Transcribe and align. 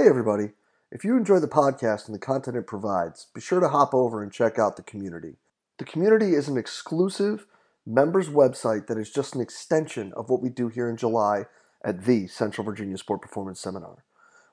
Hey, 0.00 0.08
everybody. 0.08 0.52
If 0.90 1.04
you 1.04 1.14
enjoy 1.18 1.40
the 1.40 1.46
podcast 1.46 2.06
and 2.06 2.14
the 2.14 2.18
content 2.18 2.56
it 2.56 2.66
provides, 2.66 3.26
be 3.34 3.40
sure 3.42 3.60
to 3.60 3.68
hop 3.68 3.92
over 3.92 4.22
and 4.22 4.32
check 4.32 4.58
out 4.58 4.78
the 4.78 4.82
community. 4.82 5.36
The 5.76 5.84
community 5.84 6.32
is 6.32 6.48
an 6.48 6.56
exclusive 6.56 7.46
members 7.84 8.30
website 8.30 8.86
that 8.86 8.96
is 8.96 9.10
just 9.10 9.34
an 9.34 9.42
extension 9.42 10.14
of 10.16 10.30
what 10.30 10.40
we 10.40 10.48
do 10.48 10.68
here 10.68 10.88
in 10.88 10.96
July 10.96 11.44
at 11.84 12.06
the 12.06 12.28
Central 12.28 12.64
Virginia 12.64 12.96
Sport 12.96 13.20
Performance 13.20 13.60
Seminar. 13.60 14.02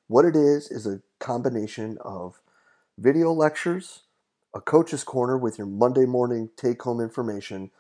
What 0.07 0.25
it 0.25 0.35
is 0.35 0.69
is 0.69 0.85
a 0.85 0.99
combination 1.19 1.97
of 2.01 2.41
video 2.97 3.31
lectures, 3.31 4.01
a 4.53 4.59
coach's 4.59 5.05
corner 5.05 5.37
with 5.37 5.57
your 5.57 5.67
Monday 5.67 6.05
morning 6.05 6.49
take 6.57 6.81
home 6.81 6.99
information, 6.99 7.71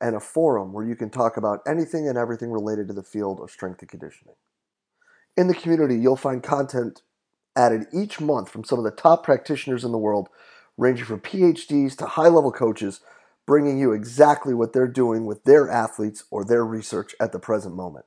and 0.00 0.16
a 0.16 0.20
forum 0.20 0.72
where 0.72 0.84
you 0.84 0.96
can 0.96 1.10
talk 1.10 1.36
about 1.36 1.60
anything 1.64 2.08
and 2.08 2.18
everything 2.18 2.50
related 2.50 2.88
to 2.88 2.92
the 2.92 3.04
field 3.04 3.38
of 3.38 3.52
strength 3.52 3.82
and 3.82 3.88
conditioning. 3.88 4.34
In 5.36 5.48
the 5.48 5.54
community, 5.54 5.96
you'll 5.96 6.16
find 6.16 6.42
content 6.42 7.02
added 7.56 7.86
each 7.92 8.20
month 8.20 8.48
from 8.48 8.64
some 8.64 8.78
of 8.78 8.84
the 8.84 8.90
top 8.90 9.24
practitioners 9.24 9.84
in 9.84 9.92
the 9.92 9.98
world, 9.98 10.28
ranging 10.76 11.04
from 11.04 11.20
PhDs 11.20 11.96
to 11.96 12.06
high 12.06 12.28
level 12.28 12.52
coaches, 12.52 13.00
bringing 13.46 13.78
you 13.78 13.92
exactly 13.92 14.54
what 14.54 14.72
they're 14.72 14.88
doing 14.88 15.26
with 15.26 15.44
their 15.44 15.70
athletes 15.70 16.24
or 16.30 16.44
their 16.44 16.64
research 16.64 17.14
at 17.20 17.32
the 17.32 17.38
present 17.38 17.74
moment. 17.74 18.06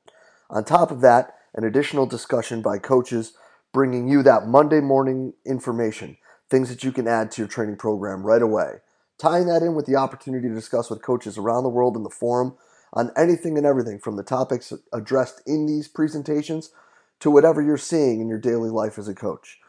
On 0.49 0.63
top 0.63 0.91
of 0.91 1.01
that, 1.01 1.35
an 1.53 1.63
additional 1.63 2.05
discussion 2.05 2.61
by 2.61 2.77
coaches 2.77 3.33
bringing 3.73 4.07
you 4.07 4.23
that 4.23 4.47
Monday 4.47 4.79
morning 4.79 5.33
information, 5.45 6.17
things 6.49 6.69
that 6.69 6.83
you 6.83 6.91
can 6.91 7.07
add 7.07 7.31
to 7.31 7.41
your 7.41 7.47
training 7.47 7.75
program 7.75 8.23
right 8.23 8.41
away. 8.41 8.75
Tying 9.17 9.47
that 9.47 9.63
in 9.63 9.75
with 9.75 9.85
the 9.85 9.95
opportunity 9.95 10.47
to 10.47 10.53
discuss 10.53 10.89
with 10.89 11.01
coaches 11.01 11.37
around 11.37 11.63
the 11.63 11.69
world 11.69 11.95
in 11.95 12.03
the 12.03 12.09
forum 12.09 12.55
on 12.93 13.11
anything 13.17 13.57
and 13.57 13.65
everything 13.65 13.99
from 13.99 14.15
the 14.15 14.23
topics 14.23 14.71
addressed 14.93 15.41
in 15.45 15.65
these 15.65 15.87
presentations 15.87 16.71
to 17.19 17.31
whatever 17.31 17.61
you're 17.61 17.77
seeing 17.77 18.21
in 18.21 18.27
your 18.27 18.39
daily 18.39 18.69
life 18.69 18.97
as 18.97 19.07
a 19.07 19.15
coach. 19.15 19.59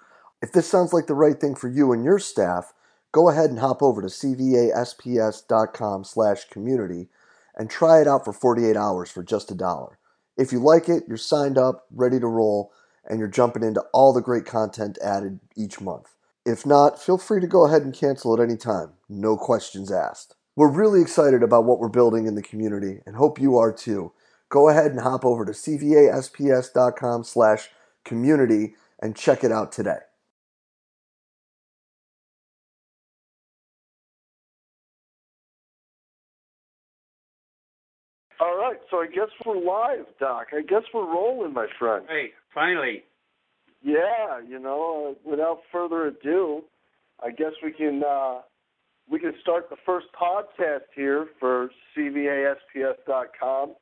If 0.43 0.53
this 0.53 0.69
sounds 0.69 0.93
like 0.93 1.07
the 1.07 1.15
right 1.15 1.41
thing 1.41 1.55
for 1.55 1.69
you 1.69 1.93
and 1.93 2.05
your 2.05 2.19
staff, 2.19 2.73
go 3.13 3.29
ahead 3.29 3.51
and 3.51 3.59
hop 3.59 3.83
over 3.83 4.01
to 4.01 4.09
cvasps.com 4.09 4.45
slash 6.05 6.45
community 6.49 7.09
and 7.57 7.69
try 7.69 8.01
it 8.01 8.07
out 8.07 8.25
for 8.25 8.33
48 8.33 8.77
hours 8.77 9.11
for 9.11 9.23
just 9.23 9.51
a 9.51 9.55
dollar. 9.55 9.99
If 10.37 10.53
you 10.53 10.61
like 10.61 10.89
it, 10.89 11.05
you're 11.09 11.17
signed 11.17 11.59
up, 11.59 11.87
ready 11.91 12.21
to 12.21 12.27
roll, 12.27 12.73
and 13.05 13.19
you're 13.19 13.29
jumping 13.29 13.65
into 13.65 13.81
all 13.93 14.13
the 14.13 14.21
great 14.21 14.45
content 14.47 14.99
added 15.03 15.41
each 15.57 15.81
month. 15.81 16.15
If 16.47 16.65
not, 16.65 17.03
feel 17.03 17.19
free 17.19 17.41
to 17.41 17.47
go 17.47 17.67
ahead 17.67 17.83
and 17.83 17.93
cancel 17.93 18.33
at 18.35 18.41
any 18.41 18.57
time. 18.57 18.93
No 19.09 19.37
questions 19.37 19.91
asked. 19.91 20.37
We're 20.55 20.71
really 20.71 21.01
excited 21.01 21.43
about 21.43 21.65
what 21.65 21.79
we're 21.79 21.89
building 21.89 22.27
in 22.27 22.35
the 22.37 22.43
community 22.43 23.01
and 23.07 23.17
hope 23.17 23.41
you 23.41 23.57
are 23.59 23.73
too. 23.73 24.13
Go 24.51 24.69
ahead 24.69 24.91
and 24.91 25.01
hop 25.01 25.25
over 25.25 25.45
to 25.45 25.53
cvasps.com 25.53 27.25
slash 27.25 27.69
community 28.05 28.75
and 29.01 29.15
check 29.15 29.45
it 29.45 29.53
out 29.53 29.73
today. 29.73 29.99
All 38.41 38.57
right, 38.57 38.79
so 38.91 38.99
I 38.99 39.07
guess 39.07 39.29
we're 39.45 39.59
live, 39.61 40.07
Doc. 40.21 40.49
I 40.53 40.63
guess 40.63 40.83
we're 40.95 41.05
rolling, 41.05 41.53
my 41.53 41.67
friend. 41.79 42.05
Hey, 42.09 42.31
finally. 42.55 43.03
Yeah, 43.83 44.41
you 44.47 44.59
know, 44.61 45.17
uh, 45.17 45.29
without 45.31 45.61
further 45.73 46.07
ado, 46.07 46.63
I 47.23 47.31
guess 47.31 47.53
we 47.65 47.73
can 47.73 48.03
uh, 48.09 48.41
we 49.11 49.19
can 49.19 49.35
start 49.41 49.71
the 49.71 49.77
first 49.85 50.07
podcast 50.21 50.87
here 50.95 51.27
for 51.41 51.71
cvasps.com. 51.97 53.75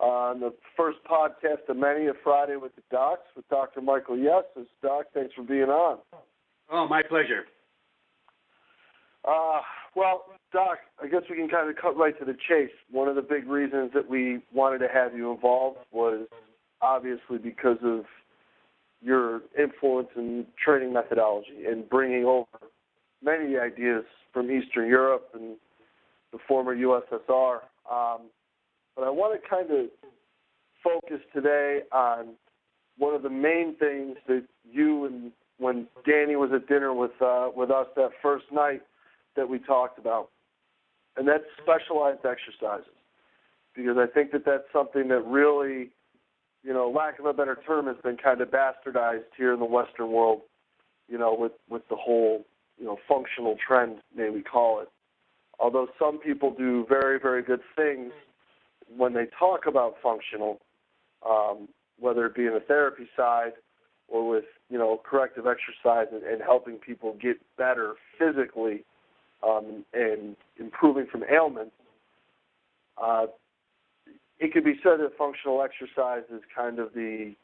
On 0.00 0.40
the 0.40 0.52
first 0.76 0.98
podcast 1.08 1.68
of 1.68 1.76
many, 1.76 2.06
a 2.06 2.12
Friday 2.22 2.56
with 2.56 2.74
the 2.74 2.82
Docs 2.90 3.28
with 3.36 3.48
Dr. 3.48 3.80
Michael 3.80 4.16
Yessis. 4.16 4.66
Doc, 4.82 5.06
thanks 5.14 5.34
for 5.34 5.42
being 5.42 5.68
on. 5.68 5.98
Oh, 6.70 6.88
my 6.88 7.02
pleasure. 7.02 7.44
Uh, 9.26 9.60
well, 9.94 10.24
Doc, 10.52 10.78
I 11.02 11.06
guess 11.06 11.22
we 11.30 11.36
can 11.36 11.48
kind 11.48 11.70
of 11.70 11.76
cut 11.76 11.96
right 11.96 12.18
to 12.18 12.24
the 12.24 12.36
chase. 12.48 12.74
One 12.90 13.08
of 13.08 13.14
the 13.14 13.22
big 13.22 13.46
reasons 13.46 13.92
that 13.94 14.08
we 14.08 14.40
wanted 14.52 14.78
to 14.78 14.88
have 14.92 15.16
you 15.16 15.32
involved 15.32 15.78
was 15.92 16.26
obviously 16.82 17.38
because 17.38 17.78
of 17.82 18.04
your 19.00 19.42
influence 19.58 20.08
in 20.16 20.46
training 20.62 20.92
methodology 20.92 21.66
and 21.68 21.88
bringing 21.88 22.24
over 22.24 22.46
many 23.22 23.56
ideas 23.56 24.04
from 24.32 24.50
Eastern 24.50 24.88
Europe 24.88 25.28
and 25.34 25.56
the 26.32 26.38
former 26.48 26.74
USSR. 26.76 27.60
Um, 27.90 28.22
but 28.96 29.04
I 29.04 29.10
want 29.10 29.40
to 29.40 29.48
kind 29.48 29.70
of 29.70 29.86
focus 30.82 31.20
today 31.32 31.80
on 31.92 32.34
one 32.98 33.14
of 33.14 33.22
the 33.22 33.30
main 33.30 33.74
things 33.76 34.16
that 34.28 34.44
you 34.70 35.06
and 35.06 35.32
when 35.58 35.86
Danny 36.06 36.36
was 36.36 36.50
at 36.52 36.68
dinner 36.68 36.92
with 36.92 37.12
uh, 37.20 37.48
with 37.54 37.70
us 37.70 37.86
that 37.96 38.10
first 38.22 38.46
night 38.52 38.82
that 39.36 39.48
we 39.48 39.58
talked 39.58 39.98
about, 39.98 40.30
and 41.16 41.26
that's 41.26 41.44
specialized 41.62 42.24
exercises, 42.24 42.92
because 43.74 43.96
I 43.96 44.06
think 44.06 44.32
that 44.32 44.44
that's 44.44 44.64
something 44.72 45.08
that 45.08 45.24
really, 45.26 45.90
you 46.62 46.72
know, 46.72 46.90
lack 46.90 47.18
of 47.18 47.26
a 47.26 47.32
better 47.32 47.58
term, 47.66 47.86
has 47.86 47.96
been 48.02 48.16
kind 48.16 48.40
of 48.40 48.48
bastardized 48.50 49.24
here 49.36 49.52
in 49.52 49.60
the 49.60 49.66
Western 49.66 50.10
world, 50.12 50.42
you 51.08 51.18
know, 51.18 51.34
with 51.38 51.52
with 51.68 51.88
the 51.88 51.96
whole, 51.96 52.44
you 52.78 52.84
know, 52.84 52.98
functional 53.08 53.56
trend, 53.66 53.98
may 54.14 54.30
we 54.30 54.42
call 54.42 54.80
it. 54.80 54.88
Although 55.60 55.88
some 55.98 56.18
people 56.18 56.52
do 56.52 56.84
very 56.88 57.18
very 57.18 57.42
good 57.42 57.60
things 57.76 58.12
when 58.94 59.14
they 59.14 59.26
talk 59.38 59.66
about 59.66 59.96
functional, 60.02 60.60
um, 61.28 61.68
whether 61.98 62.26
it 62.26 62.34
be 62.34 62.46
in 62.46 62.54
the 62.54 62.60
therapy 62.60 63.08
side 63.16 63.52
or 64.08 64.28
with 64.28 64.44
you 64.68 64.78
know 64.78 65.00
corrective 65.04 65.46
exercise 65.46 66.08
and, 66.12 66.22
and 66.22 66.42
helping 66.42 66.76
people 66.76 67.16
get 67.20 67.36
better 67.56 67.94
physically 68.18 68.84
um, 69.42 69.84
and 69.92 70.36
improving 70.58 71.06
from 71.10 71.24
ailments, 71.24 71.74
uh, 73.02 73.26
it 74.38 74.52
could 74.52 74.64
be 74.64 74.74
said 74.82 74.98
that 75.00 75.12
functional 75.16 75.62
exercise 75.62 76.22
is 76.32 76.42
kind 76.54 76.78
of 76.78 76.92
the 76.94 77.34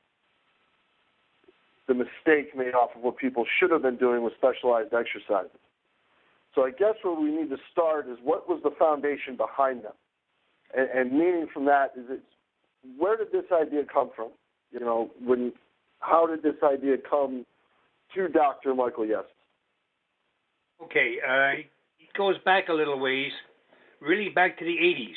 the 1.88 1.94
mistake 1.94 2.56
made 2.56 2.74
off 2.74 2.90
of 2.94 3.02
what 3.02 3.16
people 3.16 3.44
should 3.58 3.72
have 3.72 3.82
been 3.82 3.96
doing 3.96 4.22
with 4.22 4.32
specialized 4.34 4.94
exercises. 4.94 5.58
So 6.54 6.62
I 6.62 6.70
guess 6.70 6.94
where 7.02 7.18
we 7.18 7.30
need 7.30 7.50
to 7.50 7.56
start 7.72 8.08
is 8.08 8.18
what 8.22 8.48
was 8.48 8.60
the 8.62 8.70
foundation 8.78 9.36
behind 9.36 9.82
them? 9.82 9.92
And, 10.76 10.88
and 10.90 11.12
meaning 11.12 11.46
from 11.52 11.64
that 11.66 11.92
is 11.96 12.04
it 12.08 12.20
where 12.96 13.16
did 13.16 13.32
this 13.32 13.44
idea 13.52 13.82
come 13.92 14.10
from? 14.14 14.30
You 14.72 14.80
know, 14.80 15.10
when 15.22 15.52
how 16.00 16.26
did 16.26 16.42
this 16.42 16.60
idea 16.62 16.96
come 17.08 17.44
to 18.14 18.28
Dr. 18.28 18.74
Michael 18.74 19.04
Yessis? 19.04 19.24
Okay, 20.82 21.16
uh, 21.26 21.60
it 21.60 22.16
goes 22.16 22.36
back 22.44 22.68
a 22.68 22.72
little 22.72 22.98
ways, 22.98 23.32
really 24.00 24.30
back 24.30 24.58
to 24.58 24.64
the 24.64 24.70
80s. 24.70 25.14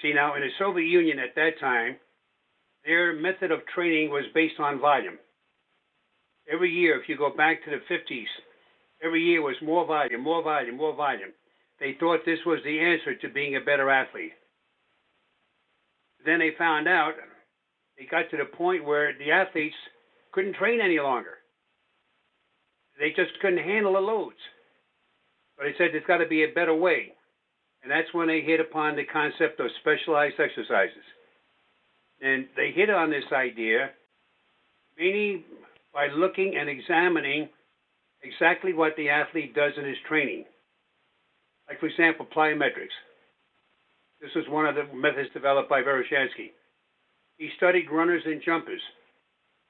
See, 0.00 0.12
now 0.14 0.34
in 0.36 0.40
the 0.40 0.48
Soviet 0.58 0.86
Union 0.86 1.18
at 1.18 1.34
that 1.34 1.60
time, 1.60 1.96
their 2.84 3.12
method 3.12 3.50
of 3.50 3.60
training 3.74 4.10
was 4.10 4.24
based 4.34 4.58
on 4.58 4.80
volume. 4.80 5.18
Every 6.50 6.70
year, 6.70 7.00
if 7.00 7.08
you 7.08 7.18
go 7.18 7.30
back 7.36 7.64
to 7.64 7.70
the 7.70 7.94
50s, 7.94 8.26
every 9.02 9.22
year 9.22 9.42
was 9.42 9.56
more 9.62 9.84
volume, 9.84 10.22
more 10.22 10.42
volume, 10.42 10.76
more 10.76 10.94
volume. 10.94 11.32
They 11.78 11.96
thought 11.98 12.20
this 12.24 12.44
was 12.46 12.60
the 12.64 12.80
answer 12.80 13.14
to 13.16 13.28
being 13.28 13.56
a 13.56 13.60
better 13.60 13.90
athlete. 13.90 14.32
Then 16.24 16.38
they 16.38 16.52
found 16.58 16.88
out, 16.88 17.14
they 17.98 18.06
got 18.06 18.30
to 18.30 18.36
the 18.36 18.56
point 18.56 18.84
where 18.84 19.12
the 19.18 19.30
athletes 19.30 19.76
couldn't 20.32 20.56
train 20.56 20.80
any 20.80 20.98
longer. 20.98 21.34
They 22.98 23.10
just 23.10 23.38
couldn't 23.40 23.64
handle 23.64 23.92
the 23.92 24.00
loads. 24.00 24.36
But 25.56 25.64
they 25.64 25.74
said 25.78 25.88
there's 25.92 26.04
got 26.06 26.18
to 26.18 26.28
be 26.28 26.44
a 26.44 26.54
better 26.54 26.74
way. 26.74 27.12
And 27.82 27.90
that's 27.90 28.12
when 28.12 28.26
they 28.26 28.40
hit 28.40 28.60
upon 28.60 28.96
the 28.96 29.04
concept 29.04 29.60
of 29.60 29.70
specialized 29.80 30.40
exercises. 30.40 31.04
And 32.20 32.46
they 32.56 32.72
hit 32.74 32.90
on 32.90 33.10
this 33.10 33.24
idea 33.32 33.90
mainly 34.98 35.44
by 35.92 36.08
looking 36.08 36.56
and 36.58 36.68
examining 36.68 37.48
exactly 38.22 38.72
what 38.72 38.96
the 38.96 39.10
athlete 39.10 39.54
does 39.54 39.72
in 39.76 39.84
his 39.84 39.98
training. 40.08 40.44
Like, 41.68 41.80
for 41.80 41.86
example, 41.86 42.26
plyometrics. 42.26 42.94
This 44.20 44.30
was 44.34 44.44
one 44.48 44.66
of 44.66 44.74
the 44.74 44.86
methods 44.94 45.28
developed 45.32 45.68
by 45.68 45.82
Verkhoshansky. 45.82 46.52
He 47.38 47.50
studied 47.56 47.90
runners 47.90 48.22
and 48.24 48.42
jumpers, 48.42 48.80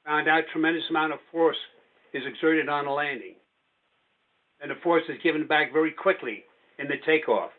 found 0.04 0.28
out 0.28 0.44
tremendous 0.52 0.84
amount 0.88 1.12
of 1.12 1.18
force 1.32 1.56
is 2.12 2.22
exerted 2.26 2.68
on 2.68 2.86
a 2.86 2.94
landing. 2.94 3.34
And 4.60 4.70
the 4.70 4.76
force 4.82 5.02
is 5.08 5.22
given 5.22 5.46
back 5.46 5.72
very 5.72 5.90
quickly 5.90 6.44
in 6.78 6.86
the 6.86 6.96
takeoff, 7.04 7.50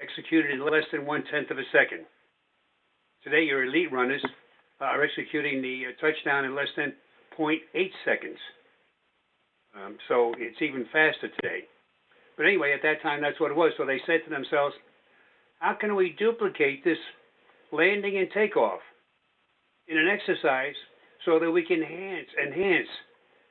executed 0.00 0.50
in 0.52 0.64
less 0.64 0.84
than 0.92 1.04
one 1.04 1.24
tenth 1.30 1.50
of 1.50 1.58
a 1.58 1.66
second. 1.72 2.06
Today, 3.24 3.42
your 3.42 3.64
elite 3.64 3.92
runners 3.92 4.24
are 4.80 5.02
executing 5.02 5.60
the 5.60 5.82
uh, 5.88 6.00
touchdown 6.00 6.44
in 6.44 6.54
less 6.54 6.68
than 6.76 6.94
0.8 7.38 7.90
seconds. 8.04 8.38
Um, 9.76 9.98
so 10.08 10.32
it's 10.38 10.60
even 10.62 10.86
faster 10.92 11.28
today. 11.28 11.64
But 12.40 12.46
anyway, 12.46 12.72
at 12.72 12.80
that 12.84 13.02
time, 13.02 13.20
that's 13.20 13.38
what 13.38 13.50
it 13.50 13.56
was. 13.56 13.72
So 13.76 13.84
they 13.84 14.00
said 14.06 14.20
to 14.24 14.30
themselves, 14.30 14.74
how 15.58 15.74
can 15.74 15.94
we 15.94 16.16
duplicate 16.18 16.82
this 16.82 16.96
landing 17.70 18.16
and 18.16 18.30
takeoff 18.32 18.80
in 19.88 19.98
an 19.98 20.08
exercise 20.08 20.74
so 21.26 21.38
that 21.38 21.50
we 21.50 21.62
can 21.62 21.82
enhance 21.82 22.28
enhance 22.42 22.88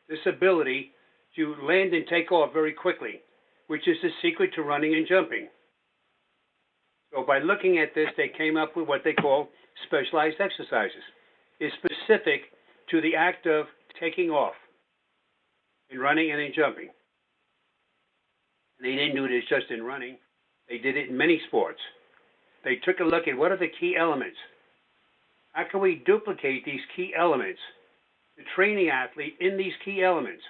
this 0.09 0.17
ability 0.25 0.89
to 1.35 1.55
land 1.61 1.93
and 1.93 2.07
take 2.07 2.31
off 2.31 2.51
very 2.51 2.73
quickly, 2.73 3.21
which 3.67 3.87
is 3.87 3.97
the 4.01 4.09
secret 4.23 4.55
to 4.55 4.63
running 4.63 4.95
and 4.95 5.07
jumping. 5.07 5.49
So 7.13 7.23
by 7.23 7.37
looking 7.37 7.77
at 7.77 7.93
this, 7.93 8.09
they 8.17 8.31
came 8.35 8.57
up 8.57 8.75
with 8.75 8.87
what 8.87 9.01
they 9.03 9.13
call 9.13 9.49
specialized 9.85 10.41
exercises. 10.41 11.03
It's 11.59 11.75
specific 11.75 12.41
to 12.89 13.01
the 13.01 13.15
act 13.15 13.45
of 13.45 13.67
taking 13.99 14.31
off 14.31 14.55
in 15.91 15.99
running 15.99 16.31
and 16.31 16.41
in 16.41 16.53
jumping. 16.55 16.89
They 18.81 18.95
didn't 18.95 19.15
do 19.15 19.27
this 19.27 19.43
just 19.49 19.71
in 19.71 19.83
running. 19.83 20.17
They 20.69 20.77
did 20.77 20.95
it 20.97 21.09
in 21.09 21.17
many 21.17 21.41
sports. 21.47 21.79
They 22.63 22.75
took 22.75 22.99
a 22.99 23.03
look 23.03 23.27
at 23.27 23.37
what 23.37 23.51
are 23.51 23.57
the 23.57 23.71
key 23.79 23.95
elements. 23.97 24.37
How 25.53 25.63
can 25.69 25.81
we 25.81 26.03
duplicate 26.05 26.65
these 26.65 26.81
key 26.95 27.13
elements? 27.17 27.59
to 28.39 28.45
train 28.55 28.77
The 28.77 28.89
athlete 28.89 29.35
in 29.39 29.57
these 29.57 29.73
key 29.83 30.01
elements, 30.01 30.41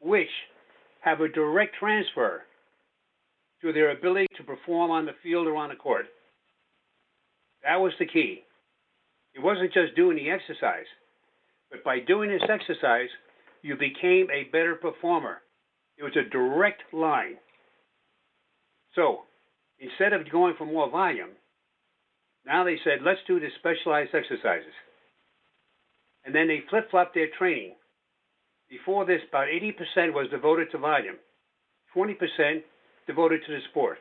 which 0.00 0.30
have 1.00 1.20
a 1.20 1.28
direct 1.28 1.76
transfer 1.78 2.42
to 3.60 3.72
their 3.72 3.90
ability 3.90 4.28
to 4.36 4.42
perform 4.42 4.90
on 4.90 5.04
the 5.04 5.12
field 5.22 5.46
or 5.46 5.56
on 5.56 5.68
the 5.68 5.76
court. 5.76 6.06
That 7.62 7.76
was 7.76 7.92
the 7.98 8.06
key. 8.06 8.42
It 9.34 9.42
wasn't 9.42 9.74
just 9.74 9.94
doing 9.94 10.16
the 10.16 10.30
exercise, 10.30 10.86
but 11.70 11.84
by 11.84 12.00
doing 12.00 12.30
this 12.30 12.48
exercise, 12.48 13.10
you 13.62 13.76
became 13.76 14.28
a 14.30 14.44
better 14.50 14.74
performer. 14.74 15.42
It 15.98 16.04
was 16.04 16.16
a 16.16 16.28
direct 16.30 16.82
line. 16.92 17.36
So 18.94 19.20
instead 19.78 20.12
of 20.12 20.30
going 20.30 20.54
for 20.56 20.66
more 20.66 20.90
volume, 20.90 21.30
now 22.46 22.64
they 22.64 22.78
said, 22.84 23.04
let's 23.04 23.20
do 23.26 23.38
the 23.38 23.48
specialized 23.58 24.14
exercises. 24.14 24.72
And 26.24 26.34
then 26.34 26.48
they 26.48 26.60
flip 26.68 26.90
flopped 26.90 27.14
their 27.14 27.28
training. 27.38 27.74
Before 28.68 29.04
this, 29.04 29.20
about 29.28 29.48
80% 29.48 30.14
was 30.14 30.30
devoted 30.30 30.70
to 30.72 30.78
volume, 30.78 31.16
20% 31.96 32.14
devoted 33.06 33.40
to 33.46 33.52
the 33.52 33.60
sport. 33.70 33.98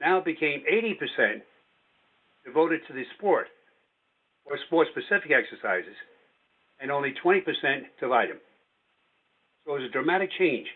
Now 0.00 0.18
it 0.18 0.24
became 0.24 0.62
80% 0.70 1.40
devoted 2.44 2.80
to 2.88 2.92
the 2.92 3.04
sport 3.16 3.46
or 4.44 4.58
sport 4.66 4.88
specific 4.90 5.30
exercises, 5.30 5.94
and 6.80 6.90
only 6.90 7.14
20% 7.24 7.42
to 8.00 8.08
volume. 8.08 8.38
So 9.64 9.76
it 9.76 9.80
was 9.80 9.88
a 9.88 9.92
dramatic 9.92 10.30
change. 10.38 10.66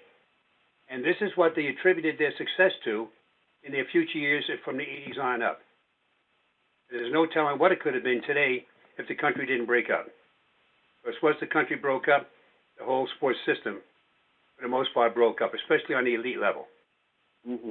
And 0.90 1.04
this 1.04 1.16
is 1.20 1.30
what 1.36 1.54
they 1.56 1.66
attributed 1.66 2.16
their 2.18 2.32
success 2.38 2.72
to 2.84 3.08
in 3.64 3.72
their 3.72 3.84
future 3.90 4.18
years 4.18 4.44
from 4.64 4.76
the 4.76 4.84
80s 4.84 5.18
on 5.20 5.42
up. 5.42 5.58
There's 6.90 7.12
no 7.12 7.26
telling 7.26 7.58
what 7.58 7.72
it 7.72 7.80
could 7.80 7.94
have 7.94 8.04
been 8.04 8.22
today 8.26 8.64
if 8.98 9.08
the 9.08 9.14
country 9.16 9.46
didn't 9.46 9.66
break 9.66 9.90
up. 9.90 10.06
Because 11.04 11.20
once 11.22 11.36
the 11.40 11.46
country 11.46 11.76
broke 11.76 12.06
up, 12.08 12.28
the 12.78 12.84
whole 12.84 13.08
sports 13.16 13.38
system, 13.46 13.80
for 14.56 14.62
the 14.62 14.68
most 14.68 14.94
part, 14.94 15.14
broke 15.14 15.40
up, 15.42 15.52
especially 15.54 15.94
on 15.96 16.04
the 16.04 16.14
elite 16.14 16.38
level. 16.40 16.66
hmm 17.44 17.70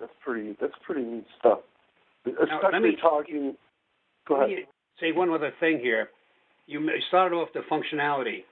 That's 0.00 0.12
pretty. 0.24 0.56
That's 0.60 0.72
pretty 0.86 1.02
neat 1.02 1.26
stuff. 1.38 1.60
Especially 2.26 2.46
Now, 2.48 2.60
let 2.72 2.82
me- 2.82 2.96
talking. 2.96 3.56
Go 4.26 4.34
Let 4.38 4.44
ahead. 4.46 4.58
me 4.58 4.64
say 5.00 5.12
one 5.12 5.30
other 5.30 5.50
thing 5.60 5.80
here. 5.80 6.10
You 6.66 6.86
started 7.08 7.34
off 7.36 7.48
the 7.54 7.60
functionality, 7.60 8.44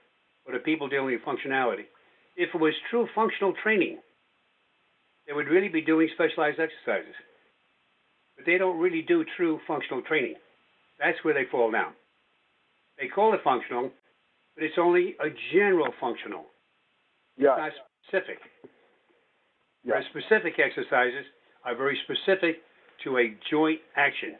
or 0.45 0.53
the 0.53 0.59
people 0.59 0.87
dealing 0.87 1.13
with 1.13 1.21
functionality. 1.21 1.85
If 2.37 2.53
it 2.53 2.61
was 2.61 2.73
true 2.89 3.07
functional 3.15 3.53
training, 3.63 3.97
they 5.25 5.33
would 5.33 5.47
really 5.47 5.67
be 5.67 5.81
doing 5.81 6.07
specialized 6.13 6.59
exercises. 6.59 7.15
But 8.37 8.45
they 8.45 8.57
don't 8.57 8.79
really 8.79 9.01
do 9.01 9.25
true 9.35 9.59
functional 9.67 10.03
training. 10.03 10.35
That's 10.99 11.17
where 11.23 11.33
they 11.33 11.45
fall 11.51 11.71
down. 11.71 11.93
They 12.99 13.07
call 13.07 13.33
it 13.33 13.41
functional, 13.43 13.91
but 14.55 14.63
it's 14.63 14.77
only 14.77 15.15
a 15.19 15.29
general 15.51 15.91
functional, 15.99 16.45
Yeah. 17.37 17.55
not 17.57 17.73
specific. 18.03 18.39
Yeah. 19.83 19.95
Whereas 19.95 20.05
specific 20.07 20.59
exercises 20.59 21.25
are 21.63 21.75
very 21.75 21.97
specific 22.03 22.63
to 23.03 23.17
a 23.17 23.29
joint 23.49 23.81
action. 23.95 24.37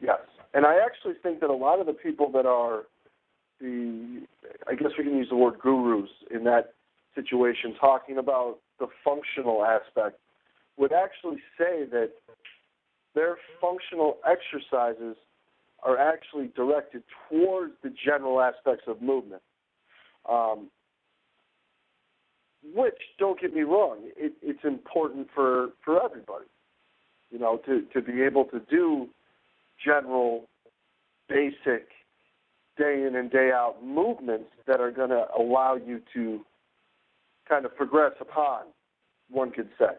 Yes, 0.00 0.20
and 0.54 0.64
I 0.64 0.78
actually 0.84 1.14
think 1.22 1.40
that 1.40 1.50
a 1.50 1.52
lot 1.52 1.80
of 1.80 1.86
the 1.86 1.92
people 1.92 2.30
that 2.32 2.46
are 2.46 2.86
the, 3.60 4.22
I 4.66 4.74
guess 4.74 4.92
we 4.96 5.04
can 5.04 5.16
use 5.16 5.28
the 5.30 5.36
word 5.36 5.58
gurus 5.58 6.10
in 6.30 6.44
that 6.44 6.74
situation, 7.14 7.74
talking 7.80 8.18
about 8.18 8.58
the 8.78 8.86
functional 9.04 9.64
aspect, 9.64 10.18
would 10.76 10.92
actually 10.92 11.38
say 11.58 11.84
that 11.90 12.10
their 13.14 13.36
functional 13.60 14.18
exercises 14.24 15.16
are 15.82 15.98
actually 15.98 16.50
directed 16.56 17.02
towards 17.28 17.72
the 17.82 17.92
general 18.04 18.40
aspects 18.40 18.84
of 18.86 19.02
movement. 19.02 19.42
Um, 20.28 20.68
which, 22.74 22.98
don't 23.18 23.40
get 23.40 23.54
me 23.54 23.62
wrong, 23.62 23.98
it, 24.16 24.32
it's 24.42 24.64
important 24.64 25.28
for, 25.34 25.68
for 25.84 26.02
everybody. 26.04 26.44
You 27.30 27.38
know, 27.38 27.60
to, 27.66 27.82
to 27.92 28.02
be 28.02 28.22
able 28.22 28.44
to 28.46 28.60
do 28.70 29.08
general, 29.84 30.48
basic, 31.28 31.88
day 32.78 33.04
in 33.06 33.16
and 33.16 33.30
day 33.30 33.50
out 33.52 33.76
movements 33.84 34.50
that 34.66 34.80
are 34.80 34.90
going 34.90 35.10
to 35.10 35.26
allow 35.36 35.74
you 35.74 36.00
to 36.14 36.40
kind 37.48 37.64
of 37.64 37.76
progress 37.76 38.12
upon, 38.20 38.62
one 39.30 39.50
could 39.50 39.68
say. 39.78 39.96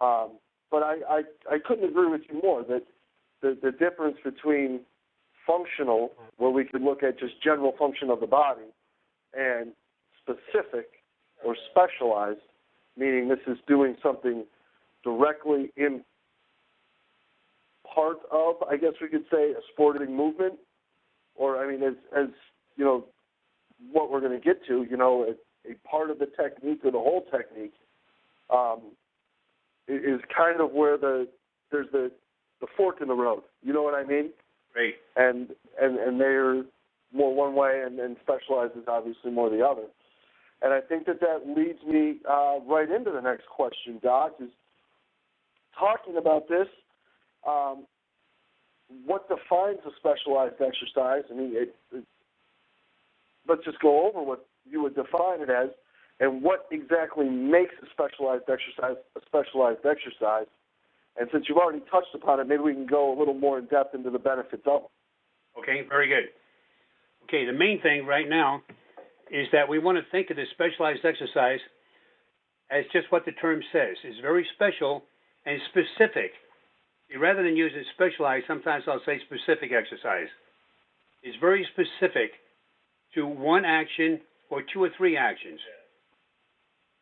Um, 0.00 0.30
but 0.70 0.82
I, 0.82 0.96
I, 1.08 1.22
I 1.50 1.58
couldn't 1.64 1.88
agree 1.88 2.08
with 2.08 2.22
you 2.28 2.40
more 2.42 2.62
that 2.64 2.84
the, 3.42 3.56
the 3.62 3.72
difference 3.72 4.16
between 4.24 4.80
functional, 5.46 6.12
where 6.36 6.50
we 6.50 6.64
could 6.64 6.82
look 6.82 7.02
at 7.02 7.18
just 7.18 7.42
general 7.42 7.72
function 7.78 8.10
of 8.10 8.20
the 8.20 8.26
body, 8.26 8.62
and 9.34 9.72
specific 10.22 10.86
or 11.44 11.56
specialized, 11.70 12.40
meaning 12.96 13.28
this 13.28 13.38
is 13.46 13.58
doing 13.66 13.96
something 14.02 14.44
directly 15.02 15.72
in 15.76 16.02
part 17.94 18.18
of, 18.30 18.56
I 18.68 18.76
guess 18.76 18.92
we 19.00 19.08
could 19.08 19.24
say, 19.30 19.50
a 19.50 19.60
sporting 19.72 20.16
movement, 20.16 20.54
or 21.40 21.56
I 21.56 21.66
mean, 21.66 21.82
as 21.82 21.94
as 22.16 22.28
you 22.76 22.84
know, 22.84 23.04
what 23.90 24.12
we're 24.12 24.20
going 24.20 24.38
to 24.38 24.44
get 24.44 24.64
to, 24.66 24.86
you 24.88 24.96
know, 24.96 25.24
a, 25.24 25.70
a 25.70 25.74
part 25.88 26.10
of 26.10 26.18
the 26.18 26.26
technique 26.26 26.80
or 26.84 26.90
the 26.90 26.98
whole 26.98 27.24
technique 27.30 27.72
um, 28.52 28.80
is 29.88 30.20
kind 30.36 30.60
of 30.60 30.72
where 30.72 30.98
the 30.98 31.26
there's 31.72 31.86
the 31.92 32.12
the 32.60 32.66
fork 32.76 33.00
in 33.00 33.08
the 33.08 33.14
road. 33.14 33.42
You 33.62 33.72
know 33.72 33.82
what 33.82 33.94
I 33.94 34.04
mean? 34.04 34.30
Great. 34.74 34.96
And 35.16 35.48
and 35.80 35.98
and 35.98 36.20
they're 36.20 36.62
more 37.12 37.34
one 37.34 37.54
way, 37.54 37.82
and, 37.84 37.98
and 37.98 38.16
specialized 38.22 38.76
is 38.76 38.84
obviously 38.86 39.30
more 39.30 39.48
the 39.48 39.66
other. 39.66 39.86
And 40.62 40.74
I 40.74 40.80
think 40.80 41.06
that 41.06 41.20
that 41.20 41.48
leads 41.56 41.82
me 41.88 42.18
uh, 42.30 42.58
right 42.68 42.88
into 42.88 43.10
the 43.10 43.22
next 43.22 43.46
question, 43.48 43.98
Doc. 44.02 44.34
Is 44.40 44.50
talking 45.78 46.18
about 46.18 46.50
this. 46.50 46.68
Um, 47.48 47.86
what 49.04 49.28
defines 49.28 49.78
a 49.86 49.90
specialized 49.98 50.60
exercise? 50.60 51.24
I 51.30 51.34
mean, 51.34 51.52
it, 51.54 51.74
it, 51.92 52.04
let's 53.48 53.64
just 53.64 53.78
go 53.80 54.08
over 54.08 54.22
what 54.22 54.46
you 54.68 54.82
would 54.82 54.94
define 54.94 55.40
it 55.40 55.50
as, 55.50 55.70
and 56.18 56.42
what 56.42 56.66
exactly 56.70 57.28
makes 57.28 57.74
a 57.82 57.86
specialized 57.90 58.44
exercise 58.48 58.96
a 59.16 59.20
specialized 59.26 59.86
exercise. 59.86 60.46
And 61.18 61.28
since 61.32 61.46
you've 61.48 61.58
already 61.58 61.82
touched 61.90 62.14
upon 62.14 62.40
it, 62.40 62.46
maybe 62.46 62.62
we 62.62 62.74
can 62.74 62.86
go 62.86 63.16
a 63.16 63.16
little 63.18 63.34
more 63.34 63.58
in 63.58 63.66
depth 63.66 63.94
into 63.94 64.10
the 64.10 64.18
benefits 64.18 64.62
of 64.66 64.82
it. 64.82 65.58
Okay, 65.58 65.82
very 65.88 66.08
good. 66.08 66.28
Okay, 67.24 67.44
the 67.46 67.52
main 67.52 67.80
thing 67.82 68.06
right 68.06 68.28
now 68.28 68.62
is 69.30 69.46
that 69.52 69.68
we 69.68 69.78
want 69.78 69.98
to 69.98 70.04
think 70.10 70.30
of 70.30 70.36
this 70.36 70.48
specialized 70.52 71.04
exercise 71.04 71.60
as 72.70 72.84
just 72.92 73.10
what 73.10 73.24
the 73.24 73.32
term 73.32 73.60
says. 73.72 73.96
It's 74.04 74.20
very 74.20 74.46
special 74.54 75.04
and 75.46 75.60
specific. 75.70 76.32
Rather 77.18 77.42
than 77.42 77.56
using 77.56 77.84
specialized, 77.94 78.46
sometimes 78.46 78.84
I'll 78.86 79.02
say 79.04 79.20
specific 79.26 79.72
exercise. 79.72 80.28
It's 81.22 81.36
very 81.40 81.66
specific 81.72 82.32
to 83.14 83.26
one 83.26 83.64
action 83.64 84.20
or 84.48 84.62
two 84.72 84.82
or 84.84 84.90
three 84.96 85.16
actions. 85.16 85.60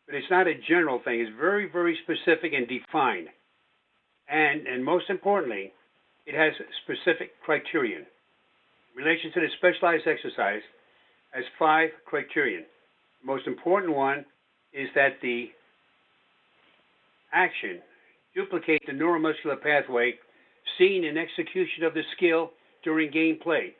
But 0.06 0.14
it's 0.14 0.30
not 0.30 0.46
a 0.46 0.54
general 0.66 1.00
thing. 1.04 1.20
It's 1.20 1.30
very, 1.38 1.68
very 1.70 1.98
specific 2.02 2.52
and 2.54 2.66
defined. 2.66 3.28
And, 4.28 4.66
and 4.66 4.84
most 4.84 5.10
importantly, 5.10 5.72
it 6.26 6.34
has 6.34 6.52
specific 6.84 7.32
criterion. 7.44 8.06
In 8.96 9.04
relation 9.04 9.30
to 9.32 9.40
the 9.40 9.48
specialized 9.58 10.06
exercise, 10.06 10.62
has 11.32 11.44
five 11.58 11.90
criterion. 12.06 12.64
The 13.22 13.26
most 13.26 13.46
important 13.46 13.94
one 13.94 14.24
is 14.72 14.88
that 14.94 15.20
the 15.22 15.50
action 17.32 17.80
duplicate 18.38 18.82
the 18.86 18.92
neuromuscular 18.92 19.60
pathway 19.60 20.14
seen 20.78 21.02
in 21.02 21.18
execution 21.18 21.82
of 21.82 21.92
the 21.92 22.02
skill 22.16 22.52
during 22.84 23.10
gameplay. 23.10 23.72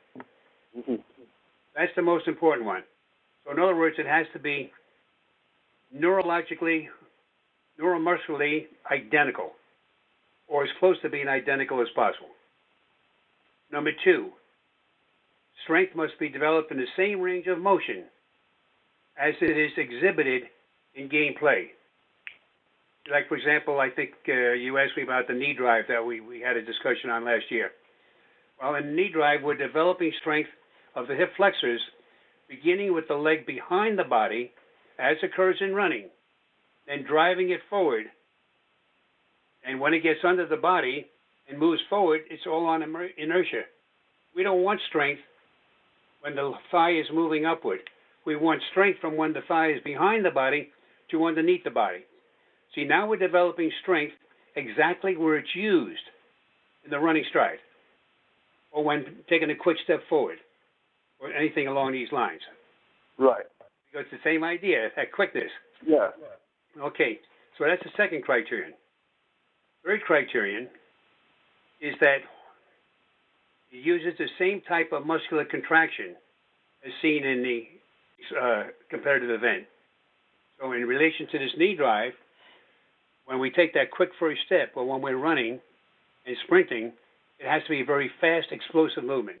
Mm-hmm. 0.77 0.95
That's 1.75 1.91
the 1.95 2.01
most 2.01 2.27
important 2.27 2.65
one. 2.65 2.83
So, 3.45 3.53
in 3.53 3.59
other 3.59 3.75
words, 3.75 3.95
it 3.97 4.05
has 4.05 4.25
to 4.33 4.39
be 4.39 4.69
neurologically, 5.95 6.87
neuromuscularly 7.81 8.65
identical, 8.91 9.51
or 10.49 10.63
as 10.63 10.69
close 10.79 10.97
to 11.03 11.09
being 11.09 11.29
identical 11.29 11.81
as 11.81 11.87
possible. 11.95 12.27
Number 13.71 13.91
two, 14.03 14.29
strength 15.63 15.95
must 15.95 16.19
be 16.19 16.27
developed 16.27 16.71
in 16.71 16.77
the 16.77 16.85
same 16.97 17.21
range 17.21 17.47
of 17.47 17.59
motion 17.59 18.03
as 19.17 19.35
it 19.41 19.57
is 19.57 19.71
exhibited 19.77 20.43
in 20.95 21.07
gameplay. 21.07 21.67
Like, 23.11 23.27
for 23.27 23.37
example, 23.37 23.79
I 23.79 23.89
think 23.89 24.11
uh, 24.27 24.53
you 24.53 24.77
asked 24.77 24.97
me 24.97 25.03
about 25.03 25.27
the 25.27 25.33
knee 25.33 25.53
drive 25.57 25.85
that 25.87 26.05
we, 26.05 26.19
we 26.19 26.41
had 26.41 26.57
a 26.57 26.65
discussion 26.65 27.09
on 27.09 27.25
last 27.25 27.45
year. 27.49 27.71
Well, 28.61 28.75
in 28.75 28.95
knee 28.95 29.09
drive, 29.11 29.41
we're 29.43 29.55
developing 29.55 30.11
strength 30.19 30.49
of 30.95 31.07
the 31.07 31.15
hip 31.15 31.31
flexors, 31.37 31.81
beginning 32.47 32.93
with 32.93 33.07
the 33.07 33.15
leg 33.15 33.45
behind 33.45 33.97
the 33.97 34.03
body, 34.03 34.51
as 34.99 35.17
occurs 35.23 35.55
in 35.61 35.73
running, 35.73 36.09
then 36.87 37.05
driving 37.07 37.51
it 37.51 37.61
forward. 37.69 38.05
And 39.65 39.79
when 39.79 39.93
it 39.93 40.03
gets 40.03 40.19
under 40.23 40.45
the 40.47 40.57
body 40.57 41.07
and 41.47 41.57
moves 41.57 41.81
forward, 41.89 42.21
it's 42.29 42.45
all 42.45 42.65
on 42.65 42.83
inertia. 42.83 43.63
We 44.35 44.43
don't 44.43 44.63
want 44.63 44.81
strength 44.89 45.21
when 46.21 46.35
the 46.35 46.53
thigh 46.71 46.91
is 46.91 47.05
moving 47.13 47.45
upward. 47.45 47.79
We 48.25 48.35
want 48.35 48.61
strength 48.71 48.99
from 48.99 49.15
when 49.15 49.33
the 49.33 49.41
thigh 49.47 49.71
is 49.71 49.81
behind 49.83 50.25
the 50.25 50.31
body 50.31 50.69
to 51.11 51.25
underneath 51.25 51.63
the 51.63 51.71
body. 51.71 52.03
See, 52.75 52.85
now 52.85 53.07
we're 53.07 53.17
developing 53.17 53.71
strength 53.81 54.13
exactly 54.55 55.15
where 55.17 55.37
it's 55.37 55.55
used 55.55 56.01
in 56.85 56.91
the 56.91 56.99
running 56.99 57.23
stride 57.29 57.59
or 58.71 58.83
when 58.83 59.05
taking 59.29 59.49
a 59.49 59.55
quick 59.55 59.77
step 59.83 60.01
forward 60.09 60.37
or 61.19 61.31
anything 61.31 61.67
along 61.67 61.93
these 61.93 62.11
lines. 62.11 62.41
Right. 63.17 63.45
Because 63.91 64.05
it's 64.11 64.23
the 64.23 64.29
same 64.29 64.43
idea, 64.43 64.89
that 64.95 65.11
quickness. 65.11 65.49
Yeah. 65.85 66.09
Okay, 66.79 67.19
so 67.57 67.65
that's 67.65 67.83
the 67.83 67.89
second 67.97 68.23
criterion. 68.23 68.73
Third 69.83 70.01
criterion 70.01 70.67
is 71.81 71.95
that 71.99 72.19
it 73.71 73.85
uses 73.85 74.13
the 74.17 74.27
same 74.37 74.61
type 74.67 74.91
of 74.91 75.05
muscular 75.05 75.45
contraction 75.45 76.15
as 76.85 76.91
seen 77.01 77.25
in 77.25 77.43
the 77.43 77.63
uh, 78.39 78.63
competitive 78.89 79.29
event. 79.29 79.65
So, 80.59 80.71
in 80.73 80.81
relation 80.81 81.27
to 81.31 81.39
this 81.39 81.51
knee 81.57 81.75
drive, 81.75 82.13
when 83.29 83.37
we 83.37 83.51
take 83.51 83.75
that 83.75 83.91
quick 83.91 84.09
first 84.19 84.41
step, 84.47 84.71
or 84.73 84.85
when 84.85 85.03
we're 85.03 85.15
running 85.15 85.59
and 86.25 86.35
sprinting, 86.45 86.91
it 87.37 87.47
has 87.47 87.61
to 87.61 87.69
be 87.69 87.81
a 87.81 87.85
very 87.85 88.09
fast, 88.19 88.47
explosive 88.49 89.03
movement. 89.03 89.37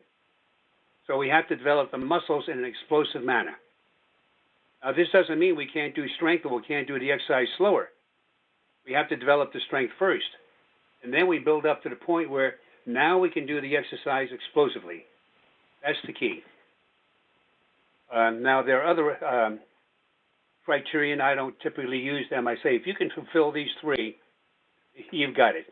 So 1.07 1.17
we 1.17 1.27
have 1.29 1.47
to 1.47 1.55
develop 1.55 1.89
the 1.89 1.97
muscles 1.97 2.43
in 2.47 2.59
an 2.59 2.65
explosive 2.65 3.23
manner. 3.23 3.55
Now, 4.83 4.91
this 4.91 5.07
doesn't 5.11 5.39
mean 5.39 5.55
we 5.55 5.65
can't 5.65 5.95
do 5.95 6.07
strength 6.17 6.45
or 6.45 6.57
we 6.57 6.67
can't 6.67 6.87
do 6.87 6.99
the 6.99 7.11
exercise 7.11 7.47
slower. 7.57 7.89
We 8.85 8.93
have 8.93 9.09
to 9.09 9.15
develop 9.15 9.53
the 9.53 9.59
strength 9.65 9.93
first. 9.97 10.29
And 11.03 11.11
then 11.11 11.25
we 11.25 11.39
build 11.39 11.65
up 11.65 11.81
to 11.81 11.89
the 11.89 11.95
point 11.95 12.29
where 12.29 12.57
now 12.85 13.17
we 13.17 13.31
can 13.31 13.47
do 13.47 13.59
the 13.59 13.75
exercise 13.75 14.27
explosively. 14.31 15.05
That's 15.83 15.97
the 16.05 16.13
key. 16.13 16.43
Um, 18.13 18.43
now, 18.43 18.61
there 18.61 18.83
are 18.83 18.91
other 18.91 19.25
um, 19.25 19.59
criterion. 20.65 21.21
I 21.21 21.35
don't 21.35 21.55
typically 21.61 21.97
use 21.97 22.25
them. 22.29 22.47
I 22.47 22.55
say 22.55 22.75
if 22.75 22.85
you 22.85 22.93
can 22.93 23.09
fulfill 23.15 23.51
these 23.51 23.69
three, 23.81 24.17
you've 25.11 25.35
got 25.35 25.55
it. 25.55 25.65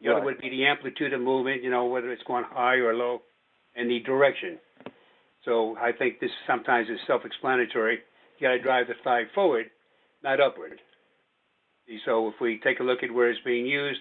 The 0.00 0.08
right. 0.08 0.16
other 0.16 0.24
would 0.26 0.40
be 0.40 0.50
the 0.50 0.66
amplitude 0.66 1.12
of 1.12 1.20
movement, 1.20 1.62
you 1.62 1.70
know, 1.70 1.86
whether 1.86 2.10
it's 2.12 2.22
going 2.24 2.44
high 2.48 2.76
or 2.76 2.94
low, 2.94 3.22
and 3.76 3.90
the 3.90 4.00
direction. 4.00 4.58
So 5.44 5.76
I 5.80 5.92
think 5.92 6.20
this 6.20 6.30
sometimes 6.46 6.88
is 6.88 6.98
self-explanatory. 7.06 7.98
You 8.38 8.46
got 8.46 8.52
to 8.52 8.62
drive 8.62 8.86
the 8.88 8.94
thigh 9.02 9.22
forward, 9.34 9.66
not 10.22 10.40
upward. 10.40 10.80
So 12.04 12.28
if 12.28 12.34
we 12.40 12.60
take 12.62 12.80
a 12.80 12.82
look 12.82 13.02
at 13.02 13.12
where 13.12 13.30
it's 13.30 13.40
being 13.44 13.66
used, 13.66 14.00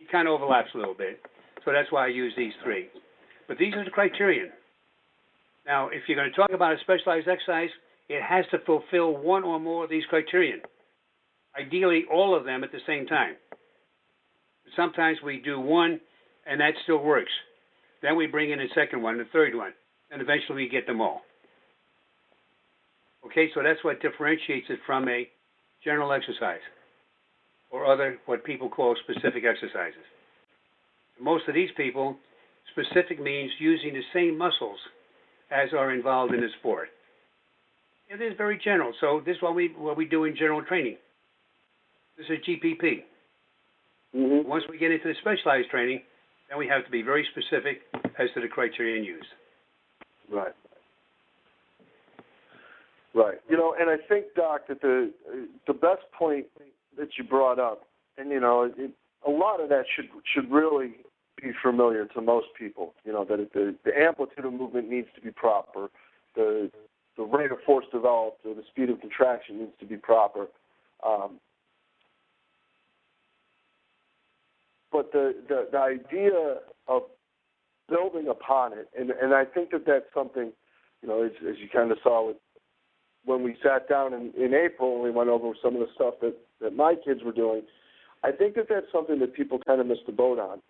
it 0.00 0.10
kind 0.10 0.28
of 0.28 0.34
overlaps 0.34 0.68
a 0.74 0.78
little 0.78 0.94
bit. 0.94 1.20
So 1.64 1.72
that's 1.72 1.90
why 1.90 2.04
I 2.06 2.08
use 2.08 2.32
these 2.36 2.52
three. 2.62 2.88
But 3.48 3.58
these 3.58 3.74
are 3.74 3.84
the 3.84 3.90
criterion. 3.90 4.50
Now, 5.66 5.88
if 5.88 6.02
you're 6.06 6.16
going 6.16 6.30
to 6.30 6.36
talk 6.36 6.50
about 6.52 6.74
a 6.74 6.80
specialized 6.80 7.28
exercise, 7.28 7.70
it 8.08 8.22
has 8.22 8.44
to 8.50 8.58
fulfill 8.66 9.16
one 9.16 9.44
or 9.44 9.58
more 9.58 9.84
of 9.84 9.90
these 9.90 10.04
criterion. 10.08 10.60
Ideally, 11.58 12.04
all 12.12 12.34
of 12.36 12.44
them 12.44 12.64
at 12.64 12.72
the 12.72 12.80
same 12.86 13.06
time. 13.06 13.36
Sometimes 14.76 15.18
we 15.24 15.38
do 15.38 15.60
one, 15.60 16.00
and 16.46 16.60
that 16.60 16.74
still 16.82 17.02
works. 17.02 17.30
Then 18.02 18.16
we 18.16 18.26
bring 18.26 18.50
in 18.50 18.60
a 18.60 18.68
second 18.74 19.02
one, 19.02 19.18
the 19.18 19.24
third 19.32 19.54
one, 19.54 19.72
and 20.10 20.20
eventually 20.20 20.64
we 20.64 20.68
get 20.68 20.86
them 20.86 21.00
all. 21.00 21.22
Okay, 23.26 23.48
so 23.54 23.62
that's 23.62 23.82
what 23.84 24.02
differentiates 24.02 24.66
it 24.68 24.80
from 24.86 25.08
a 25.08 25.28
general 25.84 26.12
exercise 26.12 26.60
or 27.70 27.86
other 27.86 28.18
what 28.26 28.44
people 28.44 28.68
call 28.68 28.96
specific 29.04 29.44
exercises. 29.44 30.04
Most 31.20 31.48
of 31.48 31.54
these 31.54 31.70
people, 31.76 32.16
specific 32.72 33.20
means 33.20 33.50
using 33.58 33.94
the 33.94 34.02
same 34.12 34.36
muscles 34.36 34.78
as 35.50 35.68
are 35.72 35.92
involved 35.92 36.34
in 36.34 36.40
the 36.40 36.48
sport. 36.58 36.88
It 38.12 38.20
is 38.20 38.34
very 38.36 38.60
general. 38.62 38.92
So 39.00 39.22
this 39.24 39.36
is 39.36 39.42
what 39.42 39.54
we 39.54 39.68
what 39.76 39.96
we 39.96 40.04
do 40.04 40.24
in 40.24 40.36
general 40.36 40.62
training. 40.62 40.96
This 42.18 42.26
is 42.28 42.38
GPP. 42.46 43.04
Mm-hmm. 44.14 44.48
Once 44.48 44.64
we 44.68 44.76
get 44.76 44.90
into 44.90 45.08
the 45.08 45.14
specialized 45.20 45.70
training, 45.70 46.02
then 46.50 46.58
we 46.58 46.68
have 46.68 46.84
to 46.84 46.90
be 46.90 47.00
very 47.00 47.26
specific 47.32 47.80
as 48.18 48.28
to 48.34 48.42
the 48.42 48.48
criteria 48.48 49.02
used. 49.02 49.26
Right. 50.30 50.44
Right. 50.44 50.52
Right. 53.14 53.38
You 53.48 53.56
know, 53.56 53.74
and 53.78 53.88
I 53.88 53.96
think, 54.08 54.26
Doc, 54.36 54.68
that 54.68 54.82
the 54.82 55.10
the 55.66 55.72
best 55.72 56.02
point 56.12 56.46
that 56.98 57.08
you 57.16 57.24
brought 57.24 57.58
up, 57.58 57.86
and 58.18 58.30
you 58.30 58.40
know, 58.40 58.70
it, 58.76 58.90
a 59.26 59.30
lot 59.30 59.60
of 59.60 59.70
that 59.70 59.84
should 59.94 60.08
should 60.34 60.50
really 60.50 60.96
be 61.40 61.52
familiar 61.62 62.04
to 62.06 62.20
most 62.20 62.48
people. 62.58 62.92
You 63.04 63.12
know, 63.12 63.24
that 63.24 63.52
the 63.54 63.74
the 63.84 63.98
amplitude 63.98 64.44
of 64.44 64.52
movement 64.52 64.90
needs 64.90 65.08
to 65.14 65.22
be 65.22 65.30
proper. 65.30 65.88
The 66.36 66.70
the 67.16 67.24
rate 67.24 67.52
of 67.52 67.58
force 67.64 67.84
developed 67.92 68.44
or 68.46 68.54
the 68.54 68.64
speed 68.70 68.90
of 68.90 69.00
contraction 69.00 69.58
needs 69.58 69.72
to 69.80 69.86
be 69.86 69.96
proper. 69.96 70.46
Um, 71.04 71.40
but 74.90 75.12
the, 75.12 75.34
the 75.48 75.68
the 75.72 75.78
idea 75.78 76.58
of 76.88 77.02
building 77.88 78.28
upon 78.28 78.72
it, 78.72 78.88
and 78.98 79.10
and 79.10 79.34
I 79.34 79.44
think 79.44 79.70
that 79.70 79.84
that's 79.86 80.06
something, 80.14 80.52
you 81.02 81.08
know, 81.08 81.22
as, 81.24 81.32
as 81.48 81.56
you 81.58 81.68
kind 81.68 81.90
of 81.90 81.98
saw 82.02 82.28
with 82.28 82.36
when 83.24 83.42
we 83.42 83.56
sat 83.62 83.88
down 83.88 84.12
in, 84.12 84.32
in 84.36 84.54
April 84.54 84.94
and 84.94 85.04
we 85.04 85.10
went 85.10 85.28
over 85.28 85.52
some 85.62 85.74
of 85.74 85.80
the 85.80 85.88
stuff 85.94 86.14
that 86.20 86.34
that 86.60 86.74
my 86.74 86.94
kids 86.94 87.22
were 87.24 87.32
doing. 87.32 87.62
I 88.24 88.30
think 88.30 88.54
that 88.54 88.68
that's 88.68 88.86
something 88.92 89.18
that 89.18 89.34
people 89.34 89.58
kind 89.66 89.80
of 89.80 89.86
miss 89.86 89.98
the 90.06 90.12
boat 90.12 90.38
on, 90.38 90.60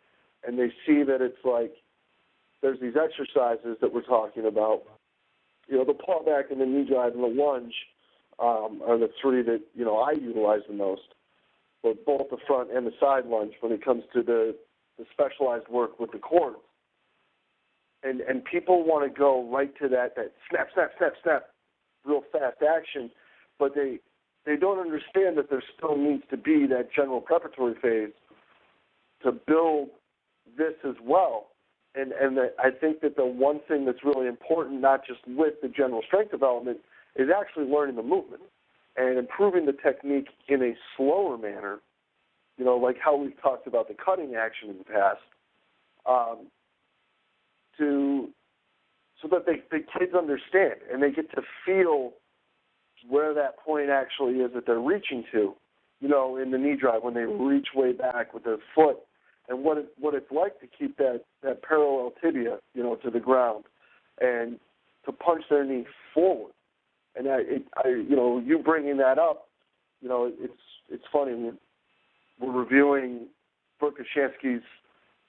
and 0.47 0.59
they 0.59 0.69
see 0.87 1.03
that 1.03 1.21
it's 1.21 1.45
like 1.45 1.75
there's 2.63 2.81
these 2.81 2.95
exercises 2.97 3.77
that 3.81 3.93
we're 3.93 4.03
talking 4.03 4.47
about. 4.47 4.83
You 5.69 5.79
know, 5.79 5.85
the 5.85 5.95
pull 5.95 6.25
back 6.25 6.51
and 6.51 6.61
the 6.61 6.67
knee 6.67 6.87
drive 6.89 7.15
and 7.15 7.23
the 7.23 7.29
lunge 7.29 7.75
um, 8.39 8.83
are 8.87 8.99
the 8.99 9.11
three 9.21 9.43
that 9.43 9.61
you 9.75 9.85
know 9.85 9.99
I 9.99 10.13
utilize 10.13 10.61
the 10.69 10.75
most 10.75 11.03
for 11.83 11.95
both 12.07 12.31
the 12.31 12.39
front 12.47 12.71
and 12.73 12.87
the 12.87 12.93
side 13.01 13.27
lunge 13.27 13.55
when 13.61 13.73
it 13.73 13.85
comes 13.85 14.05
to 14.15 14.23
the, 14.23 14.55
the 14.99 15.05
specialized 15.13 15.69
work 15.69 15.99
with 15.99 16.13
the 16.13 16.19
cords. 16.19 16.57
And 18.03 18.21
and 18.21 18.45
people 18.45 18.85
want 18.85 19.05
to 19.13 19.19
go 19.19 19.49
right 19.51 19.73
to 19.81 19.89
that 19.89 20.17
that 20.17 20.33
snap 20.51 20.69
snap 20.75 20.91
snap 20.99 21.13
snap, 21.23 21.43
real 22.05 22.23
fast 22.33 22.59
action, 22.63 23.11
but 23.59 23.75
they 23.75 24.01
they 24.45 24.57
don't 24.57 24.81
understand 24.81 25.39
that 25.39 25.51
there 25.51 25.63
still 25.77 25.97
needs 25.97 26.25
to 26.31 26.37
be 26.37 26.67
that 26.67 26.89
general 26.95 27.21
preparatory 27.21 27.75
phase 27.81 28.13
to 29.23 29.31
build 29.31 29.91
this 30.59 30.75
as 30.85 30.97
well. 31.01 31.52
And 31.95 32.13
and 32.13 32.37
the, 32.37 32.53
I 32.59 32.71
think 32.71 33.01
that 33.01 33.17
the 33.17 33.27
one 33.27 33.61
thing 33.69 33.85
that's 33.85 34.03
really 34.05 34.27
important, 34.27 34.81
not 34.81 35.07
just 35.07 35.21
with 35.27 35.55
the 35.61 35.69
general 35.69 36.03
strength 36.07 36.31
development, 36.31 36.79
is 37.17 37.29
actually 37.35 37.67
learning 37.67 37.97
the 37.97 38.03
movement 38.03 38.43
and 38.97 39.19
improving 39.19 39.67
the 39.67 39.73
technique 39.73 40.29
in 40.49 40.63
a 40.63 40.73
slower 40.97 41.37
manner, 41.37 41.81
you 42.57 42.65
know, 42.65 42.77
like 42.77 42.97
how 43.03 43.17
we've 43.17 43.41
talked 43.41 43.67
about 43.67 43.89
the 43.89 43.95
cutting 43.95 44.35
action 44.35 44.71
in 44.71 44.79
the 44.79 44.85
past, 44.85 45.21
um, 46.07 46.47
to 47.79 48.29
so 49.21 49.29
that 49.29 49.47
they, 49.47 49.63
the 49.71 49.85
kids 49.99 50.15
understand 50.15 50.81
and 50.93 51.03
they 51.03 51.11
get 51.11 51.31
to 51.31 51.43
feel 51.65 52.13
where 53.09 53.33
that 53.35 53.59
point 53.59 53.89
actually 53.89 54.35
is 54.35 54.53
that 54.55 54.67
they're 54.67 54.81
reaching 54.81 55.25
to, 55.33 55.55
you 56.01 56.09
know, 56.09 56.37
in 56.37 56.51
the 56.51 56.59
knee 56.59 56.77
drive 56.77 57.03
when 57.03 57.15
they 57.15 57.25
reach 57.25 57.69
way 57.75 57.93
back 57.93 58.35
with 58.35 58.45
their 58.45 58.59
foot 58.75 58.99
and 59.53 59.63
what 59.65 59.79
it, 59.79 59.87
what 59.99 60.15
it's 60.15 60.33
like 60.33 60.59
to 60.61 60.67
keep 60.67 60.97
that, 60.97 61.21
that 61.43 61.63
parallel 61.63 62.13
tibia, 62.21 62.59
you 62.75 62.83
know, 62.83 62.97
to 62.97 63.11
the 63.11 63.21
ground 63.21 63.65
and 64.21 64.59
to 65.05 65.13
punch 65.13 65.45
their 65.49 65.65
knee 65.65 65.85
forward 66.13 66.53
and 67.15 67.29
I, 67.29 67.39
it, 67.41 67.63
I, 67.77 67.89
you 67.89 68.17
know, 68.17 68.43
you 68.45 68.59
bringing 68.59 68.97
that 68.99 69.19
up, 69.19 69.49
you 70.01 70.09
know, 70.09 70.31
it's 70.39 70.53
it's 70.89 71.05
funny. 71.13 71.35
We're, 71.35 71.55
we're 72.41 72.61
reviewing 72.61 73.27
Verkhoshansky's 73.81 74.63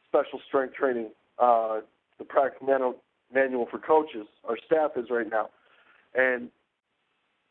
special 0.08 0.40
strength 0.48 0.76
training, 0.76 1.10
uh, 1.40 1.80
the 2.20 2.26
practical 2.26 2.68
manual, 2.68 2.96
manual 3.34 3.68
for 3.70 3.80
coaches. 3.80 4.28
Our 4.48 4.58
staff 4.66 4.92
is 4.96 5.10
right 5.10 5.30
now, 5.30 5.50
and 6.16 6.50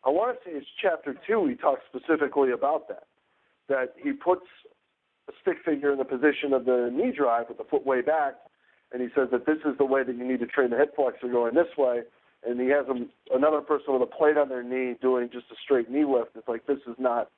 I 0.04 0.10
want 0.10 0.36
to 0.36 0.50
say 0.50 0.56
it's 0.56 0.66
chapter 0.80 1.14
two. 1.26 1.46
He 1.46 1.54
talks 1.54 1.82
specifically 1.88 2.50
about 2.50 2.88
that. 2.88 3.04
That 3.68 3.94
he 4.02 4.12
puts 4.12 4.46
a 5.28 5.32
stick 5.40 5.58
figure 5.64 5.92
in 5.92 5.98
the 5.98 6.04
position 6.04 6.52
of 6.52 6.64
the 6.64 6.90
knee 6.92 7.12
drive 7.16 7.48
with 7.48 7.58
the 7.58 7.64
foot 7.64 7.86
way 7.86 8.00
back, 8.00 8.34
and 8.92 9.00
he 9.00 9.08
says 9.14 9.28
that 9.32 9.46
this 9.46 9.58
is 9.64 9.76
the 9.78 9.84
way 9.84 10.02
that 10.02 10.16
you 10.16 10.26
need 10.26 10.40
to 10.40 10.46
train 10.46 10.70
the 10.70 10.76
hip 10.76 10.94
flexor 10.96 11.28
going 11.28 11.54
this 11.54 11.68
way, 11.78 12.02
and 12.46 12.60
he 12.60 12.68
has 12.68 12.86
a, 12.88 13.34
another 13.34 13.60
person 13.60 13.92
with 13.92 14.02
a 14.02 14.06
plate 14.06 14.36
on 14.36 14.48
their 14.48 14.62
knee 14.62 14.96
doing 15.00 15.30
just 15.32 15.46
a 15.50 15.54
straight 15.62 15.90
knee 15.90 16.04
lift. 16.04 16.30
It's 16.34 16.48
like 16.48 16.66
this 16.66 16.80
is 16.86 16.96
not 16.98 17.30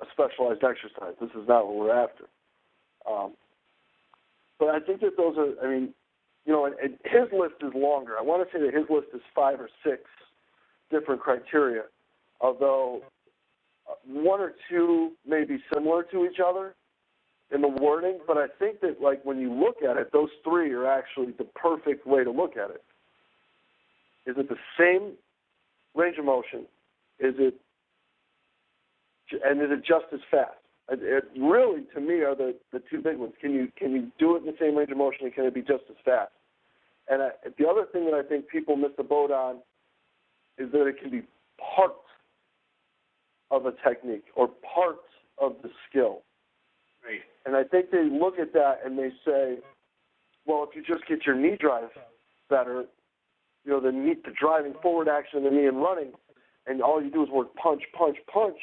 a 0.00 0.06
specialized 0.12 0.62
exercise. 0.62 1.14
This 1.20 1.30
is 1.30 1.48
not 1.48 1.66
what 1.66 1.76
we're 1.76 2.04
after. 2.04 2.24
Um, 3.10 3.32
but 4.58 4.68
I 4.68 4.80
think 4.80 5.00
that 5.00 5.16
those 5.16 5.36
are. 5.36 5.52
I 5.64 5.70
mean, 5.70 5.94
you 6.44 6.52
know, 6.52 6.64
and, 6.64 6.74
and 6.78 6.98
his 7.04 7.28
list 7.32 7.56
is 7.62 7.72
longer. 7.74 8.14
I 8.18 8.22
want 8.22 8.48
to 8.48 8.56
say 8.56 8.62
that 8.64 8.74
his 8.74 8.88
list 8.88 9.08
is 9.14 9.20
five 9.34 9.60
or 9.60 9.68
six 9.84 10.02
different 10.90 11.20
criteria, 11.20 11.82
although 12.40 13.02
one 14.06 14.40
or 14.40 14.54
two 14.70 15.12
may 15.26 15.44
be 15.44 15.58
similar 15.72 16.02
to 16.04 16.24
each 16.24 16.38
other 16.44 16.74
in 17.52 17.60
the 17.60 17.68
wording, 17.68 18.18
but 18.26 18.36
I 18.36 18.46
think 18.58 18.80
that 18.80 19.00
like 19.00 19.24
when 19.24 19.38
you 19.38 19.52
look 19.52 19.76
at 19.82 19.96
it, 19.96 20.12
those 20.12 20.30
three 20.44 20.72
are 20.72 20.86
actually 20.86 21.32
the 21.38 21.44
perfect 21.44 22.06
way 22.06 22.24
to 22.24 22.30
look 22.30 22.56
at 22.56 22.70
it. 22.70 22.82
Is 24.26 24.36
it 24.36 24.48
the 24.48 24.56
same 24.78 25.12
range 25.94 26.18
of 26.18 26.24
motion? 26.24 26.66
Is 27.20 27.34
it 27.38 27.54
and 29.44 29.60
is 29.60 29.68
it 29.70 29.84
just 29.84 30.06
as 30.12 30.20
fast? 30.30 30.58
It, 30.88 31.00
it 31.02 31.40
really, 31.40 31.82
to 31.94 32.00
me, 32.00 32.20
are 32.22 32.34
the 32.34 32.54
the 32.72 32.82
two 32.90 33.00
big 33.00 33.16
ones. 33.16 33.34
Can 33.40 33.52
you 33.52 33.68
can 33.76 33.92
you 33.92 34.10
do 34.18 34.36
it 34.36 34.40
in 34.40 34.46
the 34.46 34.56
same 34.60 34.76
range 34.76 34.90
of 34.90 34.98
motion, 34.98 35.24
and 35.24 35.34
can 35.34 35.44
it 35.44 35.54
be 35.54 35.62
just 35.62 35.84
as 35.88 35.96
fast? 36.04 36.32
And 37.08 37.22
I, 37.22 37.30
the 37.58 37.66
other 37.68 37.86
thing 37.92 38.04
that 38.06 38.14
I 38.14 38.22
think 38.22 38.48
people 38.48 38.76
miss 38.76 38.90
the 38.96 39.04
boat 39.04 39.30
on 39.30 39.56
is 40.58 40.70
that 40.72 40.86
it 40.86 41.00
can 41.00 41.10
be 41.10 41.22
parts 41.58 42.05
of 43.50 43.66
a 43.66 43.72
technique 43.86 44.24
or 44.34 44.48
parts 44.48 45.08
of 45.38 45.56
the 45.62 45.70
skill. 45.88 46.22
Right. 47.04 47.20
And 47.44 47.56
I 47.56 47.62
think 47.64 47.90
they 47.90 48.04
look 48.04 48.38
at 48.38 48.52
that 48.54 48.80
and 48.84 48.98
they 48.98 49.10
say, 49.24 49.58
well, 50.46 50.66
if 50.68 50.74
you 50.74 50.82
just 50.82 51.06
get 51.06 51.26
your 51.26 51.36
knee 51.36 51.56
drive 51.58 51.90
better, 52.48 52.84
you 53.64 53.72
know, 53.72 53.80
the 53.80 53.92
knee, 53.92 54.14
the 54.24 54.32
driving 54.38 54.74
forward 54.82 55.08
action 55.08 55.38
of 55.38 55.44
the 55.44 55.50
knee 55.50 55.66
and 55.66 55.78
running, 55.78 56.12
and 56.66 56.82
all 56.82 57.02
you 57.02 57.10
do 57.10 57.22
is 57.22 57.30
work 57.30 57.54
punch, 57.54 57.82
punch, 57.96 58.16
punch, 58.32 58.58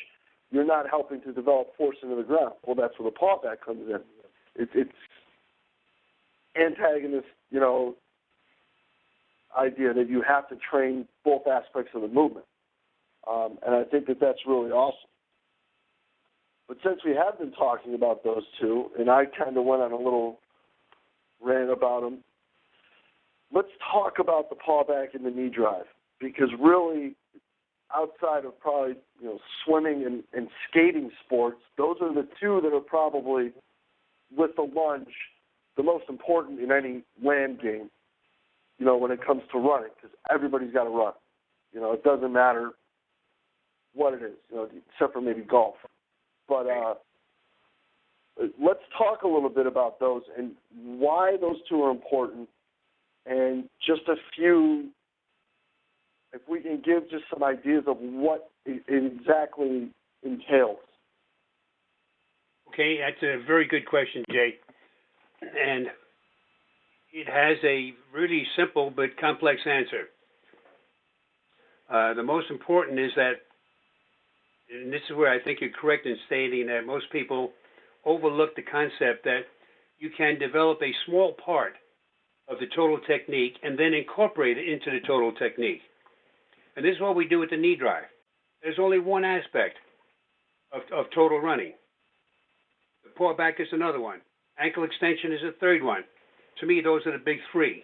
you're 0.52 0.66
not 0.66 0.90
helping 0.90 1.22
to 1.22 1.34
develop 1.34 1.75
force 1.78 1.98
into 2.04 2.16
the 2.16 2.24
ground. 2.24 2.54
Well, 2.66 2.75
that's 2.75 2.98
where 3.00 3.10
the 3.10 3.18
paw 3.18 3.42
back 3.42 3.66
comes 3.66 3.90
in. 3.90 4.02
It, 4.62 4.70
it's 4.74 4.92
antagonist, 6.56 7.28
you 7.50 7.60
know, 7.60 7.96
idea 9.58 9.94
that 9.94 10.10
you 10.10 10.22
have 10.22 10.48
to 10.50 10.56
train 10.56 11.08
both 11.24 11.48
aspects 11.48 11.92
of 11.96 12.02
the 12.02 12.08
movement. 12.08 12.46
Um, 13.30 13.58
and 13.65 13.75
I 13.75 13.84
think 13.84 14.08
that 14.08 14.20
that's 14.20 14.39
really 14.48 14.72
awesome. 14.72 15.10
But 16.68 16.77
since 16.84 17.01
we 17.06 17.12
have 17.12 17.38
been 17.38 17.51
talking 17.51 17.94
about 17.94 18.24
those 18.24 18.44
two, 18.60 18.89
and 18.98 19.10
I 19.10 19.25
kind 19.25 19.58
of 19.58 19.65
went 19.65 19.82
on 19.82 19.92
a 19.92 19.98
little 19.98 20.39
rant 21.42 21.70
about 21.70 22.01
them, 22.01 22.20
let's 23.53 23.70
talk 23.92 24.13
about 24.20 24.50
the 24.50 24.56
paw 24.56 24.84
back 24.84 25.13
and 25.13 25.25
the 25.25 25.30
knee 25.30 25.50
drive. 25.50 25.86
Because 26.20 26.50
really, 26.60 27.15
outside 27.94 28.46
of 28.46 28.58
probably 28.60 28.96
you 29.22 29.27
know 29.27 29.39
swimming 29.63 30.06
and, 30.06 30.24
and 30.34 30.48
skating 30.70 31.12
sports, 31.25 31.60
those 31.77 31.98
are 32.01 32.13
the 32.13 32.27
two 32.39 32.62
that 32.63 32.74
are 32.74 32.80
probably 32.80 33.51
with 34.36 34.51
the 34.56 34.63
lunge 34.63 35.13
the 35.75 35.84
most 35.84 36.06
important 36.08 36.60
in 36.60 36.72
any 36.72 37.03
land 37.24 37.60
game. 37.62 37.89
You 38.79 38.86
know 38.86 38.98
when 38.98 39.12
it 39.12 39.25
comes 39.25 39.44
to 39.51 39.59
running, 39.59 39.92
because 39.96 40.16
everybody's 40.33 40.74
got 40.74 40.86
to 40.86 40.90
run. 40.90 41.14
You 41.74 41.81
know 41.81 41.92
it 41.92 42.03
doesn't 42.03 42.31
matter 42.31 42.72
what 43.94 44.14
it 44.14 44.24
is, 44.24 44.34
you 44.50 44.56
know, 44.58 44.70
except 44.94 45.14
for 45.14 45.22
maybe 45.22 45.42
golf. 45.42 45.75
But 46.48 46.68
uh, 46.68 46.96
let's 48.62 48.79
talk 48.98 49.24
a 49.24 49.27
little 49.27 49.50
bit 49.50 49.68
about 49.68 50.00
those 50.00 50.24
and 50.38 50.51
why 50.75 51.38
those 51.40 51.58
two 51.70 51.82
are 51.84 51.92
important, 51.92 52.50
and 53.25 53.70
just 53.86 54.01
a 54.08 54.16
few 54.36 54.90
if 56.34 56.42
we 56.50 56.62
can 56.62 56.82
give 56.84 57.10
just 57.10 57.25
some 57.32 57.44
ideas 57.44 57.84
of 57.88 57.98
what 58.00 58.50
it 58.66 58.84
exactly 58.88 59.90
entails. 60.24 60.79
Okay, 62.70 62.98
that's 63.00 63.22
a 63.22 63.46
very 63.46 63.68
good 63.68 63.86
question, 63.86 64.24
Jay. 64.32 64.56
And 65.42 65.88
it 67.14 67.27
has 67.27 67.58
a 67.64 67.94
really 68.12 68.44
simple 68.58 68.92
but 68.94 69.16
complex 69.22 69.62
answer. 69.66 70.06
Uh, 71.88 72.16
the 72.16 72.24
most 72.24 72.50
important 72.50 73.00
is 73.00 73.12
that, 73.16 73.34
and 74.74 74.92
this 74.92 75.01
is 75.09 75.16
where 75.16 75.31
I 75.31 75.40
think 75.40 75.62
you're 75.62 75.70
correct 75.70 76.05
in 76.05 76.18
stating 76.25 76.68
that 76.68 76.86
most 76.86 77.05
people 77.12 77.51
overlook 78.05 78.55
the 78.55 78.64
concept 78.64 79.24
that 79.24 79.42
you 80.00 80.09
can 80.18 80.40
develop 80.40 80.79
a 80.81 80.92
small 81.05 81.33
part 81.46 81.74
of 82.50 82.59
the 82.59 82.66
total 82.75 83.00
technique 83.07 83.53
and 83.64 83.77
then 83.77 83.94
incorporate 83.94 84.57
it 84.57 84.68
into 84.68 84.92
the 84.92 85.05
total 85.05 85.31
technique. 85.33 85.81
And 86.75 86.83
this 86.83 86.96
is 86.96 87.01
what 87.01 87.16
we 87.16 87.27
do 87.27 87.40
with 87.40 87.51
the 87.51 87.57
knee 87.57 87.75
drive. 87.75 88.05
There's 88.62 88.79
only 88.79 89.00
one 89.00 89.24
aspect 89.24 89.77
of, 90.74 90.81
of 90.92 91.05
total 91.14 91.40
running. 91.40 91.74
The 93.03 93.12
paw 93.12 93.36
back 93.36 93.59
is 93.59 93.68
another 93.72 94.00
one. 94.00 94.22
Ankle 94.59 94.83
extension 94.83 95.31
is 95.31 95.44
a 95.44 95.57
third 95.59 95.83
one. 95.83 96.03
To 96.59 96.66
me, 96.66 96.81
those 96.81 97.05
are 97.05 97.12
the 97.12 97.24
big 97.24 97.38
three. 97.51 97.83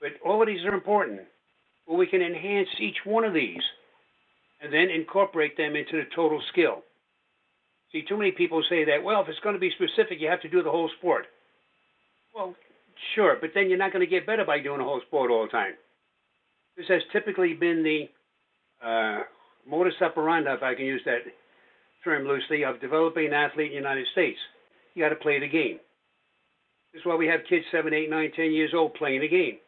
But 0.00 0.10
all 0.24 0.40
of 0.40 0.46
these 0.46 0.64
are 0.64 0.74
important. 0.74 1.20
But 1.86 1.94
we 1.94 2.06
can 2.06 2.22
enhance 2.22 2.68
each 2.80 2.98
one 3.04 3.24
of 3.24 3.34
these 3.34 3.62
and 4.60 4.72
then 4.72 4.90
incorporate 4.90 5.56
them 5.56 5.76
into 5.76 5.96
the 5.96 6.06
total 6.14 6.42
skill. 6.52 6.82
See, 7.92 8.02
too 8.06 8.16
many 8.16 8.32
people 8.32 8.62
say 8.68 8.84
that, 8.84 9.02
well, 9.02 9.22
if 9.22 9.28
it's 9.28 9.38
going 9.40 9.54
to 9.54 9.60
be 9.60 9.70
specific, 9.70 10.20
you 10.20 10.28
have 10.28 10.42
to 10.42 10.48
do 10.48 10.62
the 10.62 10.70
whole 10.70 10.90
sport. 10.98 11.26
Well, 12.34 12.54
sure, 13.14 13.36
but 13.40 13.50
then 13.54 13.68
you're 13.68 13.78
not 13.78 13.92
going 13.92 14.04
to 14.04 14.10
get 14.10 14.26
better 14.26 14.44
by 14.44 14.60
doing 14.60 14.78
the 14.78 14.84
whole 14.84 15.00
sport 15.06 15.30
all 15.30 15.44
the 15.44 15.50
time. 15.50 15.74
This 16.76 16.86
has 16.88 17.02
typically 17.12 17.54
been 17.54 17.82
the 17.82 18.08
uh, 18.86 19.22
modus 19.68 19.94
operandi, 20.00 20.52
if 20.52 20.62
I 20.62 20.74
can 20.74 20.84
use 20.84 21.02
that 21.06 21.22
term 22.04 22.26
loosely, 22.26 22.64
of 22.64 22.80
developing 22.80 23.26
an 23.26 23.32
athlete 23.32 23.72
in 23.72 23.82
the 23.82 23.88
United 23.88 24.06
States. 24.12 24.38
You 24.94 25.02
got 25.02 25.10
to 25.10 25.16
play 25.16 25.40
the 25.40 25.48
game. 25.48 25.78
This 26.92 27.00
is 27.00 27.06
why 27.06 27.16
we 27.16 27.26
have 27.26 27.40
kids 27.48 27.64
seven, 27.72 27.94
eight, 27.94 28.10
nine, 28.10 28.30
ten 28.34 28.52
years 28.52 28.72
old 28.74 28.94
playing 28.94 29.20
the 29.20 29.28
game. 29.28 29.58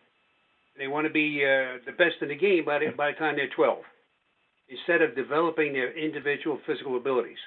They 0.78 0.88
want 0.88 1.06
to 1.06 1.12
be 1.12 1.42
uh, 1.44 1.78
the 1.84 1.92
best 1.92 2.22
in 2.22 2.28
the 2.28 2.36
game 2.36 2.64
by 2.64 2.78
the, 2.78 2.90
by 2.96 3.10
the 3.10 3.18
time 3.18 3.36
they're 3.36 3.48
12, 3.54 3.78
instead 4.70 5.02
of 5.02 5.16
developing 5.16 5.72
their 5.72 5.96
individual 5.96 6.58
physical 6.66 6.96
abilities. 6.96 7.38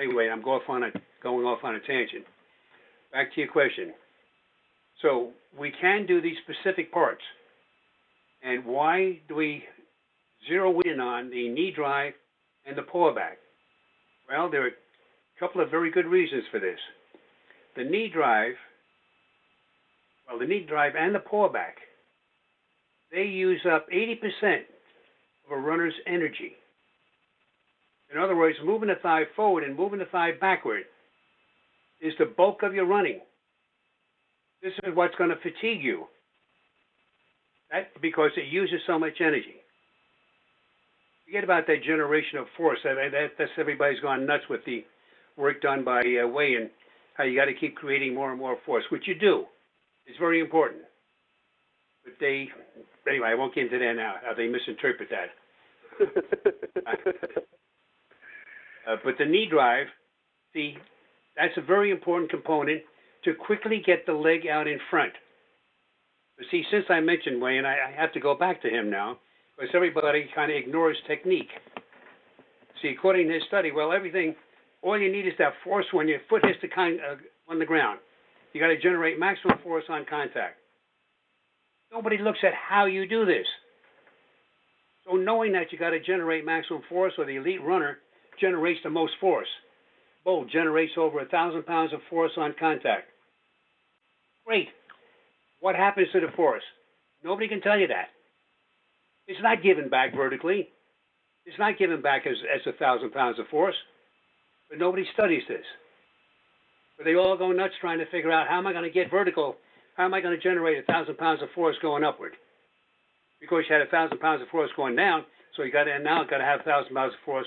Anyway, 0.00 0.28
I'm 0.28 0.42
going 0.42 0.60
off 0.62 0.68
on 0.68 0.84
a 0.84 0.90
going 1.22 1.44
off 1.44 1.64
on 1.64 1.74
a 1.74 1.80
tangent. 1.80 2.24
Back 3.12 3.34
to 3.34 3.40
your 3.40 3.50
question. 3.50 3.92
So 5.02 5.30
we 5.58 5.72
can 5.80 6.06
do 6.06 6.20
these 6.20 6.36
specific 6.44 6.92
parts. 6.92 7.22
And 8.42 8.64
why 8.64 9.20
do 9.28 9.34
we 9.34 9.64
zero 10.48 10.80
in 10.80 11.00
on 11.00 11.30
the 11.30 11.48
knee 11.48 11.72
drive 11.74 12.14
and 12.66 12.76
the 12.76 12.82
paw 12.82 13.14
back? 13.14 13.38
Well, 14.28 14.50
there 14.50 14.64
are 14.64 14.68
a 14.68 15.40
couple 15.40 15.60
of 15.60 15.70
very 15.70 15.90
good 15.90 16.06
reasons 16.06 16.44
for 16.50 16.60
this. 16.60 16.78
The 17.76 17.84
knee 17.84 18.10
drive, 18.12 18.54
well, 20.28 20.38
the 20.38 20.46
knee 20.46 20.64
drive 20.68 20.92
and 20.98 21.14
the 21.14 21.20
paw 21.20 21.48
back, 21.48 21.76
they 23.12 23.24
use 23.24 23.64
up 23.70 23.86
80% 23.90 24.62
of 25.46 25.58
a 25.58 25.60
runner's 25.60 25.94
energy. 26.06 26.52
In 28.12 28.20
other 28.20 28.36
words, 28.36 28.56
moving 28.64 28.88
the 28.88 28.96
thigh 29.02 29.24
forward 29.34 29.64
and 29.64 29.76
moving 29.76 29.98
the 29.98 30.04
thigh 30.06 30.32
backward 30.40 30.84
is 32.00 32.12
the 32.18 32.26
bulk 32.26 32.62
of 32.62 32.74
your 32.74 32.86
running. 32.86 33.20
This 34.62 34.72
is 34.84 34.94
what's 34.94 35.14
going 35.16 35.30
to 35.30 35.36
fatigue 35.36 35.82
you. 35.82 36.06
That, 37.70 37.88
because 38.00 38.30
it 38.36 38.52
uses 38.52 38.80
so 38.86 38.98
much 38.98 39.20
energy. 39.20 39.56
Forget 41.26 41.44
about 41.44 41.66
that 41.66 41.82
generation 41.82 42.38
of 42.38 42.46
force. 42.56 42.78
That, 42.84 42.94
that, 42.94 43.32
that's 43.38 43.50
everybody's 43.58 44.00
gone 44.00 44.26
nuts 44.26 44.44
with 44.48 44.64
the 44.64 44.84
work 45.36 45.60
done 45.60 45.84
by 45.84 46.00
uh, 46.00 46.28
Weyand 46.28 46.56
and 46.56 46.70
how 47.14 47.24
you 47.24 47.38
got 47.38 47.46
to 47.46 47.54
keep 47.54 47.76
creating 47.76 48.14
more 48.14 48.30
and 48.30 48.38
more 48.38 48.58
force, 48.64 48.84
which 48.90 49.08
you 49.08 49.14
do. 49.14 49.44
It's 50.06 50.18
very 50.18 50.40
important. 50.40 50.82
But 52.04 52.14
they, 52.20 52.48
anyway, 53.08 53.28
I 53.28 53.34
won't 53.34 53.54
get 53.54 53.64
into 53.64 53.78
that 53.78 53.94
now. 53.96 54.14
How 54.24 54.34
they 54.34 54.46
misinterpret 54.46 55.08
that. 55.10 55.30
uh, 58.86 58.96
but 59.04 59.14
the 59.18 59.24
knee 59.24 59.46
drive, 59.50 59.86
see, 60.52 60.76
that's 61.36 61.56
a 61.56 61.62
very 61.62 61.90
important 61.90 62.30
component 62.30 62.82
to 63.24 63.34
quickly 63.34 63.82
get 63.84 64.06
the 64.06 64.12
leg 64.12 64.46
out 64.46 64.68
in 64.68 64.78
front. 64.90 65.12
But 66.36 66.46
see, 66.50 66.64
since 66.70 66.84
I 66.90 67.00
mentioned 67.00 67.40
Weyand, 67.40 67.64
I, 67.64 67.76
I 67.88 68.00
have 68.00 68.12
to 68.12 68.20
go 68.20 68.36
back 68.36 68.60
to 68.62 68.68
him 68.68 68.90
now, 68.90 69.18
because 69.56 69.74
everybody 69.74 70.28
kind 70.34 70.50
of 70.50 70.56
ignores 70.56 70.96
technique. 71.06 71.50
See, 72.82 72.88
according 72.88 73.28
to 73.28 73.34
his 73.34 73.42
study, 73.48 73.70
well, 73.72 73.92
everything, 73.92 74.34
all 74.82 74.98
you 74.98 75.10
need 75.10 75.26
is 75.26 75.34
that 75.38 75.54
force 75.62 75.86
when 75.92 76.08
your 76.08 76.18
foot 76.28 76.44
hits 76.44 76.58
the 76.60 76.68
con- 76.68 76.98
uh, 77.00 77.16
on 77.50 77.58
the 77.58 77.64
ground. 77.64 78.00
You 78.52 78.60
got 78.60 78.68
to 78.68 78.78
generate 78.80 79.18
maximum 79.18 79.58
force 79.62 79.84
on 79.88 80.04
contact. 80.08 80.58
Nobody 81.94 82.18
looks 82.18 82.40
at 82.42 82.52
how 82.54 82.86
you 82.86 83.06
do 83.06 83.24
this. 83.24 83.46
So 85.06 85.16
knowing 85.16 85.52
that 85.52 85.70
you 85.70 85.78
got 85.78 85.90
to 85.90 86.00
generate 86.00 86.44
maximum 86.44 86.82
force, 86.88 87.12
or 87.18 87.24
the 87.24 87.36
elite 87.36 87.62
runner 87.62 87.98
generates 88.40 88.80
the 88.82 88.90
most 88.90 89.12
force. 89.20 89.46
Bolt 90.24 90.48
generates 90.50 90.94
over 90.96 91.20
a 91.20 91.26
thousand 91.26 91.66
pounds 91.66 91.92
of 91.92 92.00
force 92.10 92.32
on 92.36 92.54
contact. 92.58 93.04
Great. 94.44 94.68
what 95.60 95.76
happens 95.76 96.08
to 96.12 96.20
the 96.20 96.32
force? 96.34 96.62
Nobody 97.22 97.48
can 97.48 97.60
tell 97.60 97.78
you 97.78 97.86
that. 97.86 98.08
It's 99.28 99.40
not 99.42 99.62
given 99.62 99.88
back 99.88 100.14
vertically. 100.14 100.68
It's 101.46 101.58
not 101.58 101.78
given 101.78 102.02
back 102.02 102.26
as, 102.26 102.36
as 102.54 102.60
a 102.66 102.76
thousand 102.76 103.12
pounds 103.12 103.38
of 103.38 103.46
force. 103.48 103.76
But 104.68 104.78
nobody 104.78 105.04
studies 105.14 105.42
this. 105.48 105.64
But 106.96 107.04
they 107.04 107.14
all 107.14 107.36
go 107.36 107.52
nuts 107.52 107.74
trying 107.80 107.98
to 107.98 108.06
figure 108.06 108.32
out 108.32 108.48
how 108.48 108.58
am 108.58 108.66
I 108.66 108.72
going 108.72 108.84
to 108.84 108.90
get 108.90 109.10
vertical? 109.10 109.56
How 109.94 110.04
am 110.04 110.14
I 110.14 110.20
going 110.20 110.36
to 110.36 110.42
generate 110.42 110.78
a 110.78 110.82
thousand 110.82 111.18
pounds 111.18 111.42
of 111.42 111.48
force 111.54 111.76
going 111.80 112.04
upward? 112.04 112.32
Because 113.40 113.64
you 113.68 113.74
had 113.74 113.86
a 113.86 113.90
thousand 113.90 114.18
pounds 114.18 114.42
of 114.42 114.48
force 114.48 114.70
going 114.76 114.96
down, 114.96 115.24
so 115.56 115.62
you 115.62 115.72
got 115.72 115.84
to 115.84 115.98
now 116.00 116.24
got 116.24 116.38
to 116.38 116.44
have 116.44 116.60
a 116.60 116.62
thousand 116.64 116.94
pounds 116.94 117.14
of 117.14 117.24
force, 117.24 117.46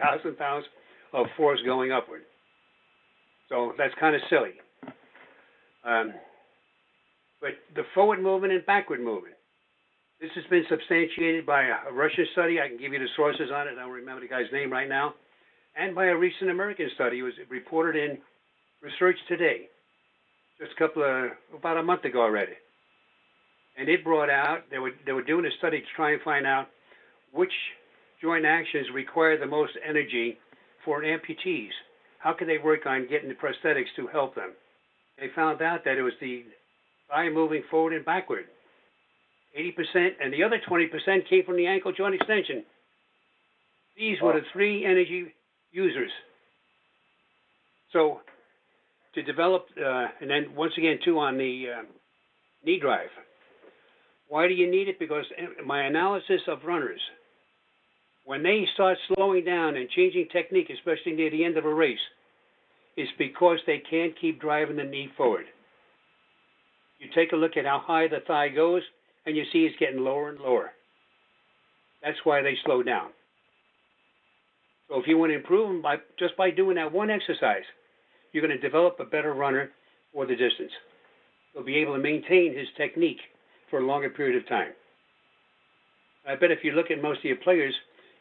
thousand 0.00 0.36
pounds 0.36 0.64
of 1.12 1.26
force 1.36 1.60
going 1.64 1.92
upward. 1.92 2.22
So 3.48 3.72
that's 3.78 3.94
kind 4.00 4.16
of 4.16 4.22
silly. 4.28 4.52
Um, 5.84 6.14
but 7.40 7.50
the 7.76 7.82
forward 7.94 8.22
movement 8.22 8.52
and 8.52 8.66
backward 8.66 9.00
movement. 9.00 9.34
This 10.20 10.30
has 10.36 10.44
been 10.48 10.64
substantiated 10.70 11.44
by 11.44 11.64
a 11.64 11.92
Russian 11.92 12.26
study. 12.32 12.58
I 12.58 12.68
can 12.68 12.78
give 12.78 12.92
you 12.92 12.98
the 12.98 13.08
sources 13.16 13.50
on 13.52 13.68
it. 13.68 13.74
I 13.76 13.82
don't 13.82 13.90
remember 13.90 14.22
the 14.22 14.28
guy's 14.28 14.50
name 14.52 14.72
right 14.72 14.88
now. 14.88 15.14
And 15.76 15.94
by 15.94 16.06
a 16.06 16.16
recent 16.16 16.50
American 16.50 16.88
study. 16.94 17.18
It 17.18 17.22
was 17.22 17.34
reported 17.50 17.96
in 17.96 18.18
Research 18.80 19.18
Today 19.28 19.68
just 20.58 20.72
a 20.72 20.78
couple 20.78 21.02
of, 21.02 21.30
about 21.58 21.76
a 21.76 21.82
month 21.82 22.04
ago 22.04 22.20
already. 22.20 22.52
And 23.76 23.88
it 23.88 24.04
brought 24.04 24.30
out, 24.30 24.60
they 24.70 24.78
were, 24.78 24.92
they 25.04 25.12
were 25.12 25.24
doing 25.24 25.44
a 25.46 25.58
study 25.58 25.80
to 25.80 25.86
try 25.96 26.12
and 26.12 26.22
find 26.22 26.46
out 26.46 26.68
which 27.32 27.52
joint 28.22 28.44
actions 28.44 28.86
require 28.94 29.38
the 29.38 29.46
most 29.46 29.72
energy 29.86 30.38
for 30.84 31.02
amputees. 31.02 31.70
How 32.18 32.32
can 32.32 32.46
they 32.46 32.58
work 32.58 32.86
on 32.86 33.08
getting 33.08 33.28
the 33.28 33.34
prosthetics 33.34 33.94
to 33.96 34.06
help 34.06 34.34
them? 34.34 34.52
They 35.18 35.26
found 35.34 35.60
out 35.60 35.84
that 35.84 35.98
it 35.98 36.02
was 36.02 36.14
the 36.20 36.44
thigh 37.10 37.28
moving 37.28 37.62
forward 37.70 37.92
and 37.92 38.04
backward. 38.04 38.46
80%, 39.58 40.10
and 40.20 40.32
the 40.32 40.42
other 40.42 40.60
20% 40.68 41.28
came 41.28 41.44
from 41.44 41.56
the 41.56 41.66
ankle 41.66 41.92
joint 41.92 42.14
extension. 42.14 42.64
These 43.96 44.20
were 44.20 44.32
the 44.32 44.40
three 44.52 44.84
energy 44.84 45.32
users. 45.70 46.10
So, 47.92 48.20
to 49.14 49.22
develop, 49.22 49.66
uh, 49.78 50.06
and 50.20 50.30
then 50.30 50.54
once 50.54 50.72
again, 50.76 50.98
too, 51.04 51.18
on 51.18 51.38
the 51.38 51.66
uh, 51.78 51.82
knee 52.64 52.80
drive. 52.80 53.10
Why 54.28 54.48
do 54.48 54.54
you 54.54 54.70
need 54.70 54.88
it? 54.88 54.98
Because 54.98 55.24
my 55.64 55.84
analysis 55.84 56.40
of 56.48 56.64
runners, 56.64 57.00
when 58.24 58.42
they 58.42 58.64
start 58.74 58.98
slowing 59.14 59.44
down 59.44 59.76
and 59.76 59.88
changing 59.90 60.28
technique, 60.32 60.70
especially 60.70 61.12
near 61.12 61.30
the 61.30 61.44
end 61.44 61.56
of 61.56 61.64
a 61.64 61.74
race, 61.74 61.98
is 62.96 63.08
because 63.18 63.58
they 63.66 63.82
can't 63.90 64.18
keep 64.20 64.40
driving 64.40 64.76
the 64.76 64.84
knee 64.84 65.10
forward. 65.16 65.46
You 66.98 67.08
take 67.14 67.32
a 67.32 67.36
look 67.36 67.56
at 67.56 67.66
how 67.66 67.82
high 67.84 68.08
the 68.08 68.20
thigh 68.26 68.48
goes, 68.48 68.82
and 69.26 69.36
you 69.36 69.44
see 69.52 69.64
it's 69.64 69.78
getting 69.78 70.00
lower 70.00 70.30
and 70.30 70.38
lower. 70.38 70.70
That's 72.02 72.18
why 72.24 72.42
they 72.42 72.54
slow 72.64 72.82
down. 72.82 73.10
So 74.88 75.00
if 75.00 75.06
you 75.06 75.18
want 75.18 75.30
to 75.30 75.36
improve 75.36 75.68
them 75.68 75.82
by 75.82 75.96
just 76.18 76.36
by 76.36 76.50
doing 76.50 76.76
that 76.76 76.92
one 76.92 77.10
exercise, 77.10 77.64
you're 78.34 78.46
going 78.46 78.54
to 78.58 78.62
develop 78.62 78.98
a 79.00 79.04
better 79.04 79.32
runner 79.32 79.70
for 80.12 80.26
the 80.26 80.34
distance. 80.36 80.72
He'll 81.54 81.64
be 81.64 81.76
able 81.76 81.94
to 81.94 82.02
maintain 82.02 82.54
his 82.56 82.66
technique 82.76 83.20
for 83.70 83.78
a 83.78 83.86
longer 83.86 84.10
period 84.10 84.36
of 84.36 84.46
time. 84.48 84.72
I 86.28 86.34
bet 86.34 86.50
if 86.50 86.58
you 86.64 86.72
look 86.72 86.90
at 86.90 87.00
most 87.00 87.18
of 87.20 87.24
your 87.24 87.36
players, 87.36 87.74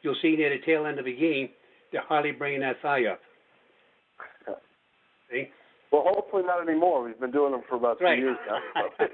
you'll 0.04 0.15
see 0.21 0.36
near 0.36 0.49
the 0.49 0.63
tail 0.65 0.86
end 0.86 0.99
of 0.99 1.06
the 1.06 1.15
game, 1.15 1.49
they're 1.91 2.02
hardly 2.08 2.32
bringing 2.32 2.62
that 2.62 2.82
thigh 2.82 3.06
up. 3.08 3.19
See? 5.32 5.49
Well, 5.91 6.04
hopefully 6.06 6.43
not 6.43 6.67
anymore. 6.67 7.04
We've 7.04 7.19
been 7.19 7.32
doing 7.32 7.52
them 7.52 7.62
for 7.67 7.76
about 7.76 7.99
two 7.99 8.06
Right. 8.06 8.19
years 8.19 8.38
now. 8.47 9.08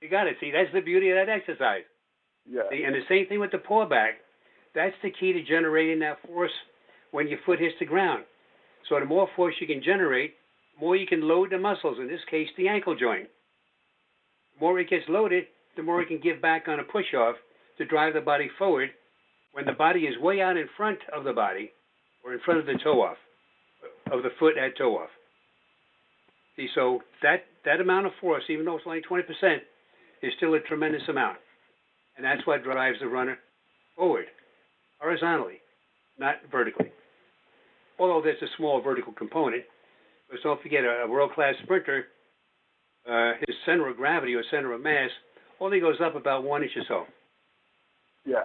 You 0.00 0.08
got 0.08 0.28
it. 0.28 0.36
See, 0.40 0.52
that's 0.52 0.72
the 0.72 0.80
beauty 0.80 1.10
of 1.10 1.16
that 1.16 1.28
exercise. 1.28 1.82
yeah. 2.48 2.62
See, 2.70 2.84
and 2.84 2.94
the 2.94 3.00
same 3.08 3.26
thing 3.26 3.40
with 3.40 3.50
the 3.50 3.58
pull 3.58 3.84
back. 3.84 4.14
That's 4.72 4.94
the 5.02 5.10
key 5.10 5.32
to 5.32 5.42
generating 5.42 5.98
that 6.00 6.18
force 6.24 6.52
when 7.10 7.26
your 7.26 7.40
foot 7.44 7.58
hits 7.58 7.74
the 7.80 7.84
ground. 7.84 8.22
So 8.88 8.98
the 8.98 9.06
more 9.06 9.28
force 9.36 9.54
you 9.60 9.66
can 9.66 9.82
generate, 9.82 10.34
the 10.74 10.84
more 10.84 10.96
you 10.96 11.06
can 11.06 11.26
load 11.26 11.50
the 11.50 11.58
muscles, 11.58 11.98
in 11.98 12.08
this 12.08 12.20
case, 12.30 12.48
the 12.56 12.68
ankle 12.68 12.96
joint. 12.96 13.28
The 14.54 14.64
more 14.64 14.78
it 14.80 14.90
gets 14.90 15.04
loaded, 15.08 15.44
the 15.76 15.82
more 15.82 16.00
it 16.00 16.08
can 16.08 16.20
give 16.20 16.40
back 16.40 16.68
on 16.68 16.80
a 16.80 16.84
push 16.84 17.14
off 17.14 17.36
to 17.78 17.84
drive 17.84 18.14
the 18.14 18.20
body 18.20 18.50
forward 18.58 18.90
when 19.52 19.66
the 19.66 19.72
body 19.72 20.00
is 20.00 20.18
way 20.18 20.40
out 20.40 20.56
in 20.56 20.68
front 20.76 20.98
of 21.14 21.24
the 21.24 21.32
body 21.32 21.72
or 22.24 22.32
in 22.32 22.40
front 22.44 22.60
of 22.60 22.66
the 22.66 22.78
toe 22.82 23.02
off, 23.02 23.16
of 24.12 24.22
the 24.22 24.30
foot 24.38 24.56
at 24.58 24.76
toe 24.76 24.98
off. 24.98 25.10
See, 26.56 26.68
so 26.74 27.00
that, 27.22 27.44
that 27.64 27.80
amount 27.80 28.06
of 28.06 28.12
force, 28.20 28.42
even 28.48 28.64
though 28.64 28.76
it's 28.76 28.84
only 28.86 29.00
20%, 29.00 29.22
is 30.22 30.32
still 30.36 30.54
a 30.54 30.60
tremendous 30.60 31.02
amount. 31.08 31.38
And 32.16 32.24
that's 32.24 32.44
what 32.46 32.64
drives 32.64 32.98
the 33.00 33.06
runner 33.06 33.38
forward, 33.94 34.26
horizontally, 35.00 35.60
not 36.18 36.36
vertically. 36.50 36.90
Although 37.98 38.22
there's 38.22 38.40
a 38.42 38.46
small 38.56 38.80
vertical 38.80 39.12
component, 39.12 39.64
but 40.30 40.38
don't 40.42 40.60
forget 40.62 40.84
a, 40.84 41.02
a 41.04 41.08
world-class 41.08 41.54
sprinter, 41.64 42.06
uh, 43.10 43.32
his 43.46 43.56
center 43.66 43.88
of 43.88 43.96
gravity 43.96 44.34
or 44.34 44.42
center 44.50 44.72
of 44.72 44.82
mass 44.82 45.10
only 45.60 45.80
goes 45.80 45.96
up 46.04 46.14
about 46.14 46.44
one 46.44 46.62
inch 46.62 46.72
or 46.76 46.84
so. 46.86 47.04
Yeah. 48.24 48.42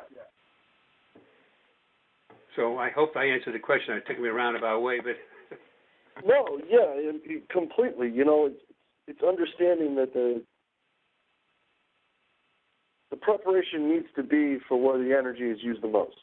So 2.56 2.78
I 2.78 2.90
hope 2.92 3.16
I 3.16 3.26
answered 3.26 3.54
the 3.56 3.60
question. 3.60 3.96
It 3.96 4.04
took 4.08 4.20
me 4.20 4.28
around 4.30 4.56
about 4.56 4.68
a 4.68 4.76
roundabout 4.76 4.82
way, 4.82 5.00
but 5.00 5.16
No, 6.26 6.60
yeah, 6.70 6.94
it, 6.96 7.22
it- 7.26 7.50
completely. 7.50 8.10
You 8.10 8.26
know, 8.26 8.46
it's, 8.46 8.62
it's 9.08 9.24
understanding 9.24 9.96
that 9.96 10.14
the 10.14 10.42
the 13.10 13.18
preparation 13.18 13.90
needs 13.90 14.08
to 14.16 14.24
be 14.24 14.58
for 14.68 14.80
where 14.80 14.98
the 14.98 15.16
energy 15.16 15.44
is 15.44 15.60
used 15.62 15.84
the 15.84 15.88
most, 15.88 16.16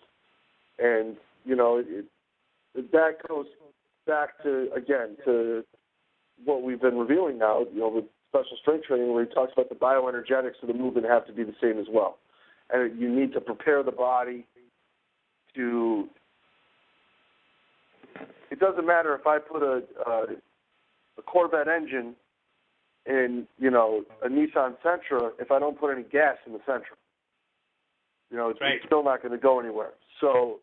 and 0.78 1.16
you 1.44 1.54
know, 1.54 1.78
it, 1.78 2.04
that 2.74 3.28
goes 3.28 3.46
back 4.06 4.42
to 4.42 4.68
again 4.74 5.16
to 5.24 5.64
what 6.44 6.62
we've 6.62 6.80
been 6.80 6.98
revealing 6.98 7.38
now. 7.38 7.60
You 7.72 7.80
know, 7.80 7.88
with 7.88 8.04
special 8.28 8.56
strength 8.60 8.86
training, 8.86 9.12
where 9.12 9.24
he 9.24 9.32
talks 9.32 9.52
about 9.52 9.68
the 9.68 9.74
bioenergetics 9.74 10.62
of 10.62 10.68
the 10.68 10.74
movement 10.74 11.06
have 11.08 11.26
to 11.26 11.32
be 11.32 11.42
the 11.44 11.54
same 11.60 11.78
as 11.78 11.86
well, 11.90 12.18
and 12.70 12.98
you 13.00 13.08
need 13.08 13.32
to 13.32 13.40
prepare 13.40 13.82
the 13.82 13.92
body 13.92 14.46
to 15.54 16.08
it 18.50 18.58
doesn't 18.58 18.86
matter 18.86 19.14
if 19.14 19.26
I 19.26 19.38
put 19.38 19.62
a 19.62 19.82
uh, 20.06 20.26
a 21.18 21.22
Corvette 21.22 21.68
engine 21.68 22.14
in 23.06 23.46
you 23.58 23.70
know 23.70 24.04
a 24.24 24.28
Nissan 24.28 24.76
Sentra 24.84 25.30
if 25.38 25.50
I 25.50 25.58
don't 25.58 25.78
put 25.78 25.92
any 25.92 26.02
gas 26.02 26.36
in 26.46 26.52
the 26.52 26.58
Sentra. 26.60 26.96
You 28.30 28.36
know, 28.36 28.50
it's, 28.50 28.60
Right. 28.60 28.74
it's 28.76 28.86
still 28.86 29.02
not 29.02 29.22
going 29.22 29.32
to 29.32 29.38
go 29.38 29.58
anywhere. 29.58 29.90
So 30.20 30.60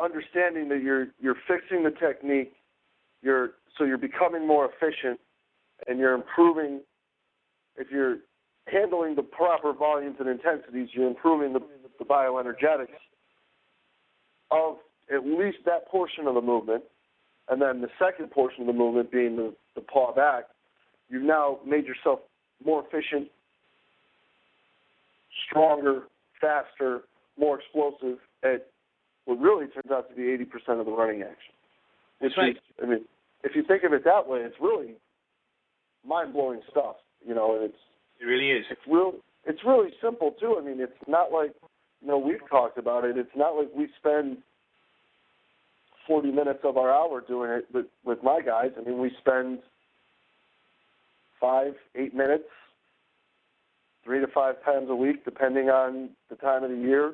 understanding 0.00 0.68
that 0.68 0.82
you're 0.82 1.08
you're 1.20 1.36
fixing 1.46 1.82
the 1.82 1.90
technique, 1.90 2.52
you're 3.22 3.50
so 3.76 3.84
you're 3.84 3.98
becoming 3.98 4.46
more 4.46 4.68
efficient, 4.68 5.20
and 5.86 5.98
you're 5.98 6.14
improving. 6.14 6.80
If 7.76 7.90
you're 7.90 8.18
handling 8.66 9.14
the 9.14 9.22
proper 9.22 9.72
volumes 9.72 10.16
and 10.18 10.28
intensities, 10.28 10.88
you're 10.92 11.06
improving 11.06 11.52
the, 11.52 11.60
the 11.98 12.04
bioenergetics 12.04 12.88
of 14.50 14.76
at 15.14 15.24
least 15.24 15.58
that 15.64 15.88
portion 15.88 16.26
of 16.26 16.34
the 16.34 16.40
movement, 16.40 16.84
and 17.48 17.62
then 17.62 17.80
the 17.80 17.88
second 17.98 18.30
portion 18.30 18.62
of 18.62 18.66
the 18.66 18.72
movement 18.72 19.10
being 19.10 19.36
the, 19.36 19.54
the 19.74 19.80
paw 19.80 20.12
back, 20.12 20.44
you've 21.08 21.22
now 21.22 21.58
made 21.66 21.86
yourself 21.86 22.20
more 22.64 22.84
efficient, 22.86 23.28
stronger, 25.48 26.02
faster, 26.40 27.02
more 27.38 27.58
explosive 27.60 28.18
at 28.42 28.66
what 29.28 29.38
really 29.38 29.66
turns 29.66 29.90
out 29.92 30.08
to 30.08 30.16
be 30.16 30.22
80% 30.22 30.80
of 30.80 30.86
the 30.86 30.92
running 30.92 31.20
action. 31.20 31.52
Which 32.18 32.32
That's 32.34 32.38
right. 32.38 32.56
is, 32.56 32.62
I 32.82 32.86
mean, 32.86 33.04
if 33.44 33.54
you 33.54 33.62
think 33.62 33.84
of 33.84 33.92
it 33.92 34.02
that 34.04 34.26
way, 34.26 34.38
it's 34.38 34.56
really 34.58 34.94
mind-blowing 36.06 36.62
stuff, 36.70 36.96
you 37.26 37.34
know, 37.34 37.54
and 37.54 37.64
it's 37.64 37.78
it 38.20 38.24
really 38.24 38.50
is. 38.50 38.64
it's 38.70 38.80
real 38.88 39.12
it's 39.44 39.60
really 39.66 39.90
simple 40.02 40.34
too. 40.40 40.56
I 40.58 40.64
mean, 40.64 40.80
it's 40.80 40.92
not 41.06 41.30
like 41.30 41.52
you 42.00 42.08
know 42.08 42.18
we've 42.18 42.40
talked 42.50 42.78
about 42.78 43.04
it. 43.04 43.18
It's 43.18 43.36
not 43.36 43.50
like 43.50 43.68
we 43.76 43.88
spend 43.98 44.38
forty 46.06 46.32
minutes 46.32 46.60
of 46.64 46.78
our 46.78 46.90
hour 46.90 47.20
doing 47.20 47.50
it 47.50 47.66
with 47.72 47.86
with 48.04 48.22
my 48.22 48.40
guys. 48.40 48.70
I 48.78 48.82
mean, 48.82 48.98
we 48.98 49.12
spend 49.20 49.58
five, 51.38 51.74
eight 51.94 52.14
minutes, 52.14 52.48
three 54.04 54.20
to 54.20 54.26
five 54.26 54.64
times 54.64 54.88
a 54.88 54.96
week, 54.96 55.24
depending 55.24 55.68
on 55.68 56.10
the 56.30 56.36
time 56.36 56.64
of 56.64 56.70
the 56.70 56.76
year, 56.76 57.12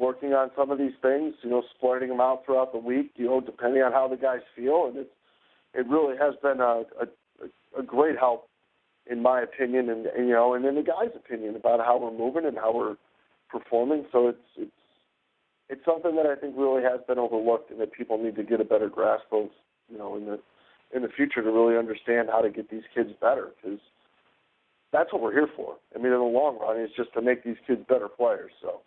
working 0.00 0.32
on 0.32 0.50
some 0.56 0.70
of 0.70 0.78
these 0.78 0.96
things. 1.02 1.34
You 1.42 1.50
know, 1.50 1.62
splitting 1.76 2.08
them 2.08 2.20
out 2.20 2.44
throughout 2.44 2.72
the 2.72 2.78
week. 2.78 3.12
You 3.16 3.26
know, 3.26 3.40
depending 3.40 3.82
on 3.82 3.92
how 3.92 4.08
the 4.08 4.16
guys 4.16 4.40
feel, 4.56 4.86
and 4.86 4.96
it's 4.96 5.10
it 5.74 5.86
really 5.86 6.16
has 6.18 6.34
been 6.42 6.60
a 6.60 6.82
a, 6.98 7.78
a 7.78 7.82
great 7.82 8.18
help 8.18 8.48
in 9.10 9.20
my 9.20 9.40
opinion, 9.40 9.90
and, 9.90 10.06
and 10.06 10.28
you 10.28 10.34
know, 10.34 10.54
and 10.54 10.64
in 10.64 10.76
the 10.76 10.82
guys' 10.82 11.10
opinion 11.16 11.56
about 11.56 11.80
how 11.80 11.98
we're 11.98 12.16
moving 12.16 12.46
and 12.46 12.56
how 12.56 12.72
we're 12.72 12.96
performing. 13.50 14.06
So 14.12 14.28
it's 14.28 14.38
it's 14.56 14.70
it's 15.68 15.84
something 15.84 16.16
that 16.16 16.26
I 16.26 16.34
think 16.34 16.54
really 16.56 16.82
has 16.82 17.00
been 17.06 17.18
overlooked, 17.18 17.70
and 17.70 17.80
that 17.80 17.92
people 17.92 18.22
need 18.22 18.36
to 18.36 18.42
get 18.42 18.60
a 18.60 18.64
better 18.64 18.88
grasp 18.88 19.26
of, 19.32 19.48
you 19.90 19.98
know, 19.98 20.16
in 20.16 20.26
the 20.26 20.38
in 20.94 21.02
the 21.02 21.08
future 21.08 21.42
to 21.42 21.50
really 21.50 21.76
understand 21.76 22.28
how 22.30 22.40
to 22.40 22.50
get 22.50 22.70
these 22.70 22.82
kids 22.94 23.10
better. 23.20 23.48
Because 23.56 23.80
that's 24.92 25.12
what 25.12 25.22
we're 25.22 25.32
here 25.32 25.48
for. 25.56 25.76
I 25.94 25.98
mean, 25.98 26.12
in 26.12 26.18
the 26.18 26.24
long 26.24 26.58
run, 26.58 26.78
it's 26.78 26.94
just 26.96 27.12
to 27.14 27.22
make 27.22 27.44
these 27.44 27.58
kids 27.66 27.82
better 27.88 28.08
players. 28.08 28.52
So 28.62 28.80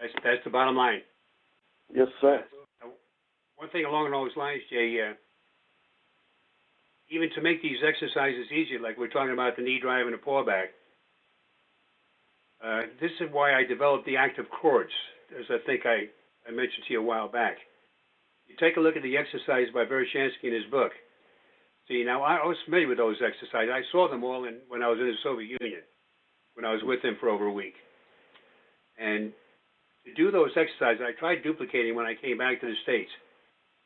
that's 0.00 0.12
that's 0.24 0.44
the 0.44 0.50
bottom 0.50 0.76
line. 0.76 1.00
Yes, 1.94 2.08
sir. 2.20 2.44
One 3.56 3.70
thing 3.70 3.84
along 3.84 4.10
those 4.10 4.30
lines, 4.36 4.62
Jay. 4.70 4.98
Uh, 5.10 5.14
even 7.10 7.30
to 7.34 7.42
make 7.42 7.62
these 7.62 7.78
exercises 7.82 8.52
easier, 8.52 8.80
like 8.80 8.98
we're 8.98 9.08
talking 9.08 9.32
about 9.32 9.56
the 9.56 9.62
knee 9.62 9.80
drive 9.80 10.06
and 10.06 10.14
the 10.14 10.18
pullback, 10.18 10.76
uh, 12.62 12.82
this 13.00 13.10
is 13.20 13.28
why 13.32 13.54
I 13.54 13.64
developed 13.64 14.04
the 14.04 14.16
active 14.16 14.46
cords, 14.60 14.92
as 15.38 15.46
I 15.48 15.56
think 15.64 15.86
I, 15.86 16.10
I 16.46 16.50
mentioned 16.50 16.84
to 16.86 16.92
you 16.92 17.00
a 17.00 17.04
while 17.04 17.28
back. 17.28 17.56
You 18.46 18.56
take 18.60 18.76
a 18.76 18.80
look 18.80 18.96
at 18.96 19.02
the 19.02 19.16
exercise 19.16 19.68
by 19.72 19.84
Verkhoshansky 19.84 20.44
in 20.44 20.54
his 20.54 20.70
book. 20.70 20.92
See, 21.88 22.04
now 22.04 22.22
I 22.22 22.44
was 22.44 22.56
familiar 22.64 22.88
with 22.88 22.98
those 22.98 23.16
exercises. 23.24 23.70
I 23.72 23.82
saw 23.92 24.08
them 24.10 24.24
all 24.24 24.44
in, 24.44 24.58
when 24.68 24.82
I 24.82 24.88
was 24.88 24.98
in 24.98 25.06
the 25.06 25.14
Soviet 25.22 25.56
Union, 25.60 25.80
when 26.54 26.66
I 26.66 26.72
was 26.72 26.82
with 26.84 27.02
him 27.02 27.16
for 27.20 27.28
over 27.28 27.46
a 27.46 27.52
week. 27.52 27.74
And 28.98 29.32
to 30.08 30.14
do 30.14 30.30
those 30.30 30.50
exercises, 30.56 31.02
I 31.04 31.18
tried 31.18 31.42
duplicating 31.42 31.94
when 31.94 32.06
I 32.06 32.14
came 32.14 32.38
back 32.38 32.60
to 32.60 32.66
the 32.66 32.74
States. 32.82 33.10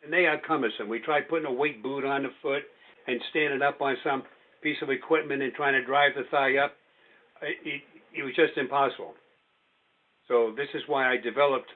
And 0.03 0.13
they 0.13 0.27
are 0.27 0.39
cumbersome. 0.39 0.89
We 0.89 1.01
tried 1.01 1.29
putting 1.29 1.47
a 1.47 1.53
weight 1.53 1.83
boot 1.83 2.05
on 2.05 2.23
the 2.23 2.31
foot 2.43 2.63
and 3.07 3.21
standing 3.31 3.63
up 3.63 3.81
on 3.81 3.97
some 4.05 4.23
piece 4.63 4.79
of 4.83 4.91
equipment 4.91 5.43
and 5.43 5.53
trying 5.55 5.75
to 5.75 5.85
drive 5.85 6.13
the 6.17 6.25
thigh 6.31 6.59
up. 6.59 6.73
It, 7.43 7.59
it, 7.65 7.83
it 8.19 8.23
was 8.23 8.35
just 8.35 8.57
impossible. 8.57 9.15
So 10.29 10.55
this 10.57 10.69
is 10.75 10.83
why 10.87 11.11
I 11.11 11.17
developed, 11.17 11.71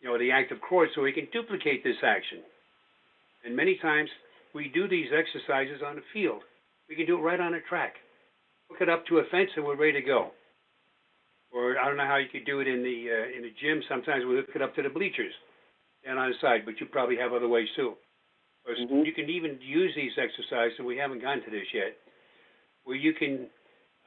you 0.00 0.08
know, 0.08 0.18
the 0.18 0.32
active 0.32 0.58
cord 0.66 0.88
so 0.94 1.02
we 1.02 1.12
can 1.12 1.28
duplicate 1.32 1.84
this 1.84 2.00
action. 2.02 2.40
And 3.44 3.54
many 3.54 3.78
times 3.80 4.08
we 4.54 4.68
do 4.68 4.88
these 4.88 5.08
exercises 5.12 5.82
on 5.86 5.96
the 5.96 6.02
field. 6.12 6.42
We 6.88 6.96
can 6.96 7.06
do 7.06 7.18
it 7.18 7.22
right 7.22 7.40
on 7.40 7.54
a 7.54 7.60
track. 7.68 7.94
Hook 8.68 8.80
it 8.80 8.88
up 8.88 9.06
to 9.06 9.18
a 9.18 9.24
fence 9.30 9.50
and 9.56 9.64
we're 9.64 9.76
ready 9.76 10.00
to 10.00 10.06
go. 10.06 10.30
Or 11.52 11.78
I 11.78 11.86
don't 11.86 11.96
know 11.96 12.06
how 12.06 12.16
you 12.16 12.28
could 12.28 12.44
do 12.44 12.60
it 12.60 12.68
in 12.68 12.82
the 12.82 12.98
uh, 13.10 13.36
in 13.36 13.42
the 13.42 13.54
gym. 13.60 13.82
Sometimes 13.88 14.24
we 14.24 14.36
hook 14.36 14.50
it 14.54 14.62
up 14.62 14.74
to 14.76 14.82
the 14.82 14.90
bleachers 14.90 15.32
down 16.04 16.18
on 16.18 16.30
the 16.30 16.36
side, 16.40 16.62
but 16.64 16.80
you 16.80 16.86
probably 16.86 17.16
have 17.16 17.32
other 17.32 17.48
ways 17.48 17.68
too. 17.76 17.94
Or 18.66 18.74
mm-hmm. 18.74 19.06
you 19.06 19.12
can 19.12 19.30
even 19.30 19.58
use 19.62 19.92
these 19.94 20.12
exercises, 20.18 20.78
and 20.78 20.86
we 20.86 20.96
haven't 20.96 21.22
gotten 21.22 21.44
to 21.44 21.50
this 21.50 21.66
yet, 21.72 21.96
where 22.84 22.96
you 22.96 23.12
can 23.14 23.46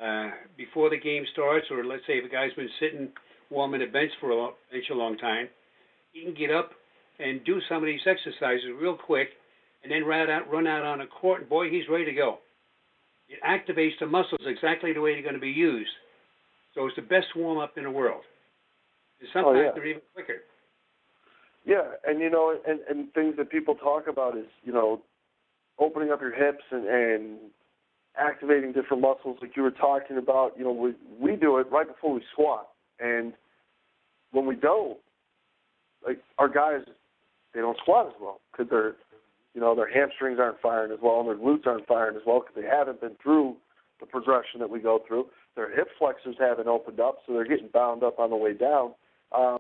uh, 0.04 0.32
before 0.58 0.89
the 0.89 0.99
game 0.99 1.23
starts, 1.34 1.67
or 1.71 1.84
let's 1.84 2.04
say 2.08 2.19
if 2.19 2.25
a 2.25 2.30
guy's 2.30 2.54
been 2.54 2.69
sitting 2.80 3.10
warming 3.49 3.82
a 3.82 3.88
bench 3.88 4.12
for 4.19 4.32
a 4.32 4.52
bench 4.71 4.86
a 4.91 4.95
long 4.95 5.17
time, 5.17 5.47
he 6.12 6.23
can 6.23 6.34
get 6.34 6.52
up 6.52 6.71
and 7.19 7.43
do 7.45 7.60
some 7.67 7.84
of 7.84 7.88
these 7.88 8.06
exercises 8.06 8.69
real 8.80 8.95
quick, 8.95 9.30
and 9.84 9.91
then 9.91 10.06
run 10.06 10.30
out 10.30 10.49
run 10.52 10.67
out 10.67 10.84
on 10.84 11.02
a 11.02 11.08
court, 11.08 11.41
and 11.41 11.49
boy, 11.49 11.69
he's 11.69 11.88
ready 11.89 12.06
to 12.06 12.13
go. 12.13 12.39
It 13.28 13.39
activates 13.45 13.99
the 13.99 14.08
muscles 14.08 14.41
exactly 14.45 14.93
the 14.93 15.02
way 15.02 15.13
they're 15.13 15.21
going 15.21 15.36
to 15.36 15.39
be 15.39 15.49
used. 15.49 15.91
So 16.79 16.87
it's 16.87 16.95
the 16.95 17.01
best 17.01 17.27
warm 17.35 17.57
up 17.57 17.77
in 17.77 17.83
the 17.83 17.91
world. 17.91 18.21
And 19.19 19.27
oh, 19.27 19.33
sometimes 19.33 19.57
oh, 19.59 19.61
yeah. 19.61 19.71
they're 19.75 19.85
even 19.85 20.01
quicker. 20.13 20.37
Yeah, 21.65 21.83
and 22.07 22.21
you 22.21 22.29
know, 22.29 22.57
and 22.65 22.79
and 22.89 23.13
things 23.13 23.35
that 23.37 23.49
people 23.49 23.75
talk 23.75 24.07
about 24.07 24.37
is 24.37 24.45
you 24.63 24.71
know, 24.71 25.01
opening 25.77 26.09
up 26.09 26.21
your 26.21 26.33
hips 26.33 26.63
and 26.71 26.87
and 26.87 27.37
activating 28.17 28.71
different 28.71 29.01
muscles 29.01 29.37
like 29.41 29.57
you 29.57 29.63
were 29.63 29.71
talking 29.71 30.17
about. 30.17 30.53
You 30.57 30.63
know, 30.63 30.71
we 30.71 30.93
we 31.19 31.35
do 31.35 31.57
it 31.57 31.67
right 31.69 31.85
before 31.85 32.13
we 32.13 32.21
squat, 32.31 32.69
and 33.01 33.33
when 34.31 34.45
we 34.45 34.55
don't, 34.55 34.97
like 36.07 36.21
our 36.37 36.47
guys, 36.47 36.85
they 37.53 37.59
don't 37.59 37.77
squat 37.79 38.07
as 38.07 38.13
well 38.21 38.39
because 38.53 38.69
their, 38.69 38.95
you 39.53 39.59
know, 39.59 39.75
their 39.75 39.91
hamstrings 39.91 40.39
aren't 40.39 40.61
firing 40.61 40.93
as 40.93 40.99
well 41.03 41.19
and 41.19 41.27
their 41.27 41.35
glutes 41.35 41.67
aren't 41.67 41.87
firing 41.87 42.15
as 42.15 42.21
well 42.25 42.39
because 42.39 42.55
they 42.55 42.67
haven't 42.67 43.01
been 43.01 43.17
through 43.21 43.57
the 43.99 44.05
progression 44.05 44.59
that 44.59 44.69
we 44.69 44.79
go 44.79 45.01
through. 45.07 45.27
Their 45.55 45.73
hip 45.75 45.89
flexors 45.97 46.35
haven't 46.39 46.67
opened 46.67 46.99
up, 46.99 47.19
so 47.25 47.33
they're 47.33 47.47
getting 47.47 47.69
bound 47.73 48.03
up 48.03 48.19
on 48.19 48.29
the 48.29 48.35
way 48.35 48.53
down. 48.53 48.93
Um, 49.35 49.59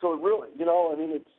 so 0.00 0.14
it 0.14 0.20
really, 0.20 0.48
you 0.58 0.64
know, 0.64 0.92
I 0.92 0.98
mean, 0.98 1.10
it's 1.12 1.30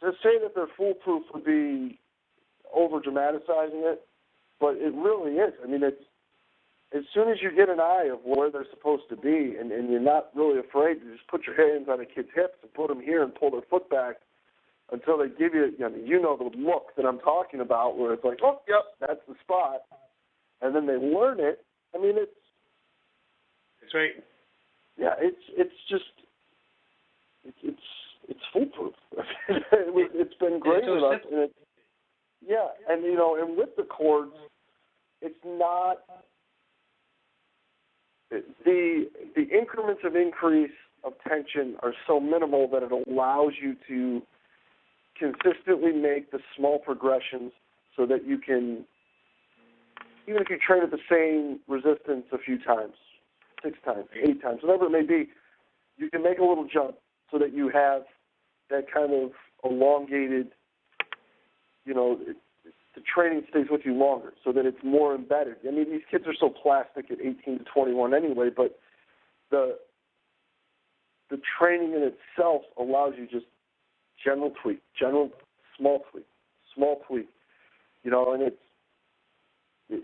to 0.00 0.12
say 0.22 0.38
that 0.42 0.54
they're 0.54 0.68
foolproof 0.76 1.24
would 1.34 1.44
be 1.44 1.98
over 2.74 3.00
dramatizing 3.00 3.82
it, 3.84 4.06
but 4.58 4.76
it 4.76 4.94
really 4.94 5.32
is. 5.32 5.52
I 5.62 5.66
mean, 5.66 5.82
it's 5.82 6.02
as 6.92 7.02
soon 7.14 7.28
as 7.28 7.38
you 7.42 7.54
get 7.54 7.68
an 7.68 7.80
eye 7.80 8.08
of 8.10 8.20
where 8.24 8.50
they're 8.50 8.66
supposed 8.70 9.04
to 9.10 9.16
be, 9.16 9.56
and, 9.58 9.70
and 9.70 9.90
you're 9.90 10.00
not 10.00 10.30
really 10.34 10.58
afraid 10.58 10.94
to 10.94 11.12
just 11.12 11.28
put 11.28 11.46
your 11.46 11.56
hands 11.56 11.88
on 11.88 12.00
a 12.00 12.06
kid's 12.06 12.28
hips 12.34 12.58
and 12.62 12.72
put 12.74 12.88
them 12.88 13.00
here 13.00 13.22
and 13.22 13.34
pull 13.34 13.50
their 13.50 13.62
foot 13.68 13.88
back 13.90 14.16
until 14.92 15.18
they 15.18 15.28
give 15.28 15.54
you, 15.54 15.72
you 15.78 15.88
know, 15.88 15.92
you 16.04 16.20
know 16.20 16.36
the 16.36 16.56
look 16.58 16.94
that 16.96 17.06
I'm 17.06 17.18
talking 17.18 17.60
about, 17.60 17.98
where 17.98 18.12
it's 18.12 18.24
like, 18.24 18.38
oh, 18.42 18.60
yep, 18.68 18.84
that's 19.00 19.20
the 19.28 19.34
spot, 19.42 19.82
and 20.60 20.74
then 20.74 20.86
they 20.86 20.94
learn 20.94 21.38
it. 21.40 21.64
I 21.94 21.98
mean, 21.98 22.14
it's 22.16 22.32
it's 23.82 23.94
right. 23.94 24.12
Yeah, 24.96 25.14
it's 25.18 25.42
it's 25.56 25.74
just 25.88 26.04
it's 27.44 27.58
it's 27.62 27.80
it's 28.28 28.40
foolproof. 28.52 28.94
it, 29.48 30.10
it's 30.14 30.34
been 30.34 30.60
great 30.60 30.84
with 30.86 31.02
us, 31.02 31.20
and 31.30 31.40
it, 31.40 31.54
yeah, 32.46 32.68
and 32.88 33.04
you 33.04 33.14
know, 33.14 33.36
and 33.40 33.56
with 33.56 33.70
the 33.76 33.84
cords, 33.84 34.32
it's 35.20 35.34
not 35.44 35.98
the 38.30 39.06
the 39.34 39.42
increments 39.42 40.02
of 40.04 40.16
increase 40.16 40.70
of 41.02 41.14
tension 41.26 41.76
are 41.82 41.94
so 42.06 42.20
minimal 42.20 42.68
that 42.68 42.82
it 42.82 42.92
allows 42.92 43.52
you 43.60 43.74
to 43.88 44.22
consistently 45.20 45.92
make 45.92 46.32
the 46.32 46.40
small 46.56 46.78
progressions 46.78 47.52
so 47.96 48.06
that 48.06 48.26
you 48.26 48.38
can 48.38 48.84
even 50.26 50.42
if 50.42 50.48
you 50.50 50.58
train 50.58 50.82
at 50.82 50.90
the 50.90 50.98
same 51.10 51.60
resistance 51.68 52.24
a 52.32 52.38
few 52.38 52.58
times, 52.62 52.94
six 53.64 53.78
times, 53.84 54.06
eight 54.14 54.40
times, 54.40 54.60
whatever 54.62 54.86
it 54.86 54.90
may 54.90 55.02
be, 55.02 55.28
you 55.96 56.08
can 56.10 56.22
make 56.22 56.38
a 56.38 56.44
little 56.44 56.66
jump 56.72 56.96
so 57.30 57.38
that 57.38 57.52
you 57.52 57.68
have 57.68 58.02
that 58.70 58.84
kind 58.92 59.12
of 59.12 59.30
elongated 59.64 60.48
you 61.84 61.94
know, 61.94 62.18
the 62.94 63.00
training 63.02 63.42
stays 63.50 63.66
with 63.70 63.82
you 63.84 63.94
longer 63.94 64.32
so 64.44 64.52
that 64.52 64.66
it's 64.66 64.82
more 64.84 65.14
embedded. 65.14 65.56
I 65.66 65.70
mean, 65.70 65.90
these 65.90 66.02
kids 66.10 66.24
are 66.26 66.34
so 66.38 66.50
plastic 66.50 67.10
at 67.10 67.18
18 67.20 67.58
to 67.58 67.64
21 67.64 68.14
anyway, 68.14 68.48
but 68.54 68.78
the 69.50 69.78
the 71.30 71.40
training 71.58 71.92
in 71.92 72.02
itself 72.02 72.62
allows 72.76 73.14
you 73.16 73.26
just 73.26 73.46
general 74.22 74.52
tweak, 74.62 74.80
general 74.98 75.30
small 75.76 76.02
tweak, 76.10 76.26
small 76.74 77.00
tweak, 77.06 77.28
you 78.02 78.10
know, 78.10 78.32
and 78.32 78.42
it's 78.42 78.56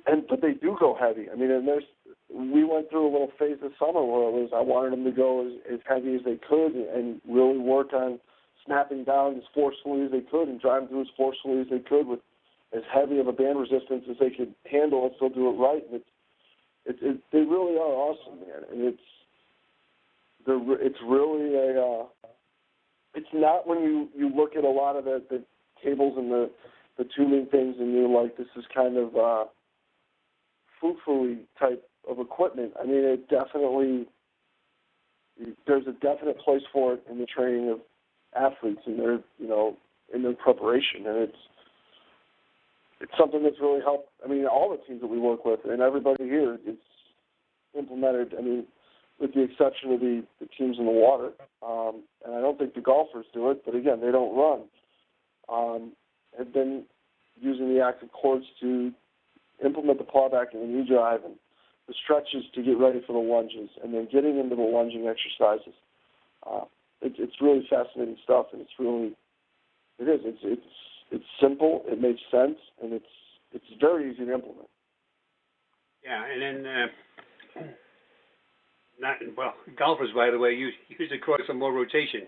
and 0.06 0.26
but 0.28 0.40
they 0.40 0.52
do 0.52 0.76
go 0.78 0.96
heavy. 0.98 1.26
I 1.30 1.36
mean, 1.36 1.50
and 1.50 1.66
there's 1.66 1.84
we 2.28 2.64
went 2.64 2.90
through 2.90 3.06
a 3.06 3.12
little 3.12 3.30
phase 3.38 3.58
this 3.62 3.72
summer 3.78 4.02
where 4.02 4.28
it 4.28 4.32
was 4.32 4.50
I 4.54 4.60
wanted 4.60 4.92
them 4.92 5.04
to 5.04 5.12
go 5.12 5.46
as, 5.46 5.52
as 5.74 5.80
heavy 5.88 6.14
as 6.14 6.22
they 6.24 6.38
could 6.48 6.74
and 6.74 7.20
really 7.28 7.58
work 7.58 7.92
on 7.92 8.18
snapping 8.64 9.04
down 9.04 9.36
as 9.36 9.44
forcefully 9.54 10.04
as 10.04 10.10
they 10.10 10.20
could 10.20 10.48
and 10.48 10.60
driving 10.60 10.88
through 10.88 11.02
as 11.02 11.14
forcefully 11.16 11.60
as 11.60 11.68
they 11.70 11.78
could 11.78 12.06
with 12.06 12.20
as 12.76 12.82
heavy 12.92 13.18
of 13.18 13.28
a 13.28 13.32
band 13.32 13.60
resistance 13.60 14.04
as 14.10 14.16
they 14.18 14.30
could 14.30 14.52
handle 14.70 15.06
and 15.06 15.12
still 15.16 15.28
do 15.28 15.48
it 15.48 15.58
right. 15.58 15.84
And 15.86 16.02
it's 16.02 16.10
it's 16.86 16.98
it, 17.02 17.20
they 17.32 17.40
really 17.40 17.76
are 17.76 17.94
awesome, 17.94 18.40
man. 18.40 18.62
And 18.72 18.82
it's 18.82 19.06
the 20.46 20.78
it's 20.80 20.98
really 21.06 21.54
a 21.54 21.80
uh, 21.80 22.06
it's 23.16 23.26
not 23.32 23.66
when 23.66 23.80
you 23.80 24.08
you 24.16 24.28
look 24.34 24.54
at 24.56 24.64
a 24.64 24.70
lot 24.70 24.96
of 24.96 25.04
the, 25.04 25.22
the 25.28 25.42
tables 25.84 26.14
and 26.16 26.30
the 26.30 26.50
the 26.98 27.04
tuning 27.16 27.46
things 27.46 27.76
and 27.78 27.92
you're 27.92 28.08
like 28.08 28.36
this 28.36 28.46
is 28.56 28.64
kind 28.74 28.96
of 28.96 29.16
uh 29.16 29.44
foo 30.80 31.36
type 31.58 31.82
of 32.08 32.20
equipment. 32.20 32.72
I 32.80 32.84
mean 32.86 33.04
it 33.04 33.28
definitely 33.28 34.06
there's 35.66 35.86
a 35.86 35.92
definite 35.92 36.38
place 36.38 36.62
for 36.72 36.94
it 36.94 37.02
in 37.10 37.18
the 37.18 37.26
training 37.26 37.70
of 37.70 37.80
athletes 38.36 38.82
in 38.86 38.96
their 38.98 39.18
you 39.38 39.48
know 39.48 39.76
in 40.12 40.22
their 40.22 40.34
preparation, 40.34 41.06
and 41.06 41.16
it's 41.18 41.38
it's 43.00 43.12
something 43.18 43.42
that's 43.42 43.60
really 43.60 43.80
helped. 43.80 44.08
I 44.24 44.28
mean, 44.28 44.46
all 44.46 44.70
the 44.70 44.78
teams 44.86 45.00
that 45.00 45.08
we 45.08 45.18
work 45.18 45.44
with 45.44 45.60
and 45.64 45.82
everybody 45.82 46.24
here, 46.24 46.58
it's 46.64 46.78
implemented. 47.76 48.34
I 48.38 48.42
mean, 48.42 48.66
with 49.18 49.34
the 49.34 49.42
exception 49.42 49.92
of 49.92 50.00
the, 50.00 50.24
the 50.40 50.46
teams 50.58 50.78
in 50.78 50.84
the 50.84 50.92
water, 50.92 51.32
um, 51.66 52.02
and 52.24 52.34
I 52.34 52.40
don't 52.40 52.58
think 52.58 52.74
the 52.74 52.80
golfers 52.80 53.26
do 53.32 53.50
it. 53.50 53.62
But 53.64 53.74
again, 53.74 54.00
they 54.00 54.10
don't 54.10 54.36
run. 54.36 54.62
Um, 55.48 55.92
have 56.36 56.52
been 56.52 56.84
using 57.40 57.74
the 57.74 57.82
active 57.82 58.10
cords 58.12 58.44
to 58.60 58.92
implement 59.64 59.98
the 59.98 60.04
pawback 60.04 60.52
and 60.52 60.62
the 60.62 60.66
knee 60.66 60.86
drive 60.88 61.24
and 61.24 61.34
the 61.88 61.94
stretches 62.02 62.44
to 62.54 62.62
get 62.62 62.78
ready 62.78 63.00
for 63.06 63.12
the 63.12 63.18
lunges, 63.18 63.70
and 63.82 63.94
then 63.94 64.08
getting 64.12 64.38
into 64.38 64.56
the 64.56 64.62
lunging 64.62 65.06
exercises. 65.06 65.74
Uh, 66.46 66.64
it's 67.00 67.16
it's 67.18 67.40
really 67.40 67.66
fascinating 67.70 68.16
stuff, 68.24 68.46
and 68.52 68.60
it's 68.60 68.72
really 68.78 69.12
it 69.98 70.08
is. 70.08 70.20
It's 70.24 70.38
it's 70.42 70.66
it's 71.10 71.24
simple. 71.40 71.82
It 71.86 72.00
makes 72.00 72.20
sense, 72.30 72.58
and 72.82 72.92
it's 72.92 73.04
it's 73.52 73.64
very 73.80 74.10
easy 74.10 74.26
to 74.26 74.34
implement. 74.34 74.68
Yeah, 76.04 76.24
and 76.24 76.42
then 76.42 76.66
uh, 76.66 77.62
not 79.00 79.16
well, 79.36 79.54
golfers, 79.78 80.10
by 80.14 80.30
the 80.30 80.38
way, 80.38 80.52
use 80.52 80.74
use 80.88 81.10
the 81.10 81.18
cords 81.18 81.44
some 81.46 81.58
more 81.58 81.72
rotation. 81.72 82.22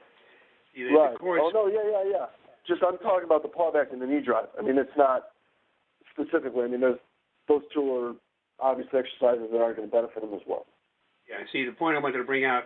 Either 0.77 0.91
right. 0.91 1.17
Oh 1.21 1.51
no, 1.53 1.67
yeah, 1.67 1.85
yeah, 1.91 2.05
yeah. 2.11 2.27
Just 2.67 2.83
I'm 2.83 2.99
talking 2.99 3.25
about 3.25 3.43
the 3.43 3.49
pawback 3.49 3.93
and 3.93 4.01
the 4.01 4.07
knee 4.07 4.21
drive. 4.21 4.49
I 4.59 4.63
mean, 4.63 4.79
it's 4.79 4.91
not 4.97 5.31
specifically. 6.13 6.65
I 6.65 6.69
mean, 6.69 6.81
there's 6.81 6.99
those 7.49 7.63
two 7.73 7.95
are 7.95 8.15
obviously 8.61 8.99
exercises 8.99 9.49
that 9.51 9.59
are 9.59 9.73
going 9.73 9.89
to 9.89 9.93
benefit 9.93 10.21
them 10.21 10.35
as 10.35 10.43
well. 10.47 10.67
Yeah, 11.29 11.37
see, 11.53 11.65
the 11.65 11.73
point 11.73 11.97
I 11.97 12.01
wanted 12.01 12.19
to 12.19 12.25
bring 12.25 12.45
out, 12.45 12.65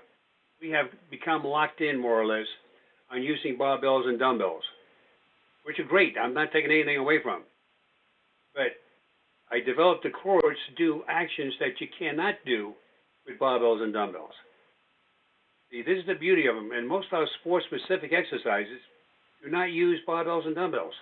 we 0.60 0.70
have 0.70 0.86
become 1.10 1.44
locked 1.44 1.80
in 1.80 2.00
more 2.00 2.20
or 2.20 2.26
less 2.26 2.46
on 3.10 3.22
using 3.22 3.56
barbells 3.58 4.06
and 4.08 4.18
dumbbells, 4.18 4.62
which 5.64 5.78
are 5.78 5.84
great. 5.84 6.14
I'm 6.20 6.34
not 6.34 6.52
taking 6.52 6.70
anything 6.70 6.96
away 6.96 7.18
from. 7.22 7.42
But 8.54 8.78
I 9.50 9.60
developed 9.60 10.04
the 10.04 10.10
cords 10.10 10.58
to 10.68 10.74
do 10.76 11.02
actions 11.08 11.54
that 11.60 11.80
you 11.80 11.86
cannot 11.98 12.34
do 12.46 12.74
with 13.26 13.38
barbells 13.38 13.82
and 13.82 13.92
dumbbells. 13.92 14.34
See, 15.70 15.82
this 15.82 15.98
is 15.98 16.06
the 16.06 16.14
beauty 16.14 16.46
of 16.46 16.54
them. 16.54 16.70
And 16.72 16.86
most 16.86 17.08
of 17.12 17.18
our 17.20 17.26
sport-specific 17.40 18.12
exercises 18.12 18.80
do 19.42 19.50
not 19.50 19.72
use 19.72 20.00
barbells 20.06 20.46
and 20.46 20.54
dumbbells. 20.54 20.94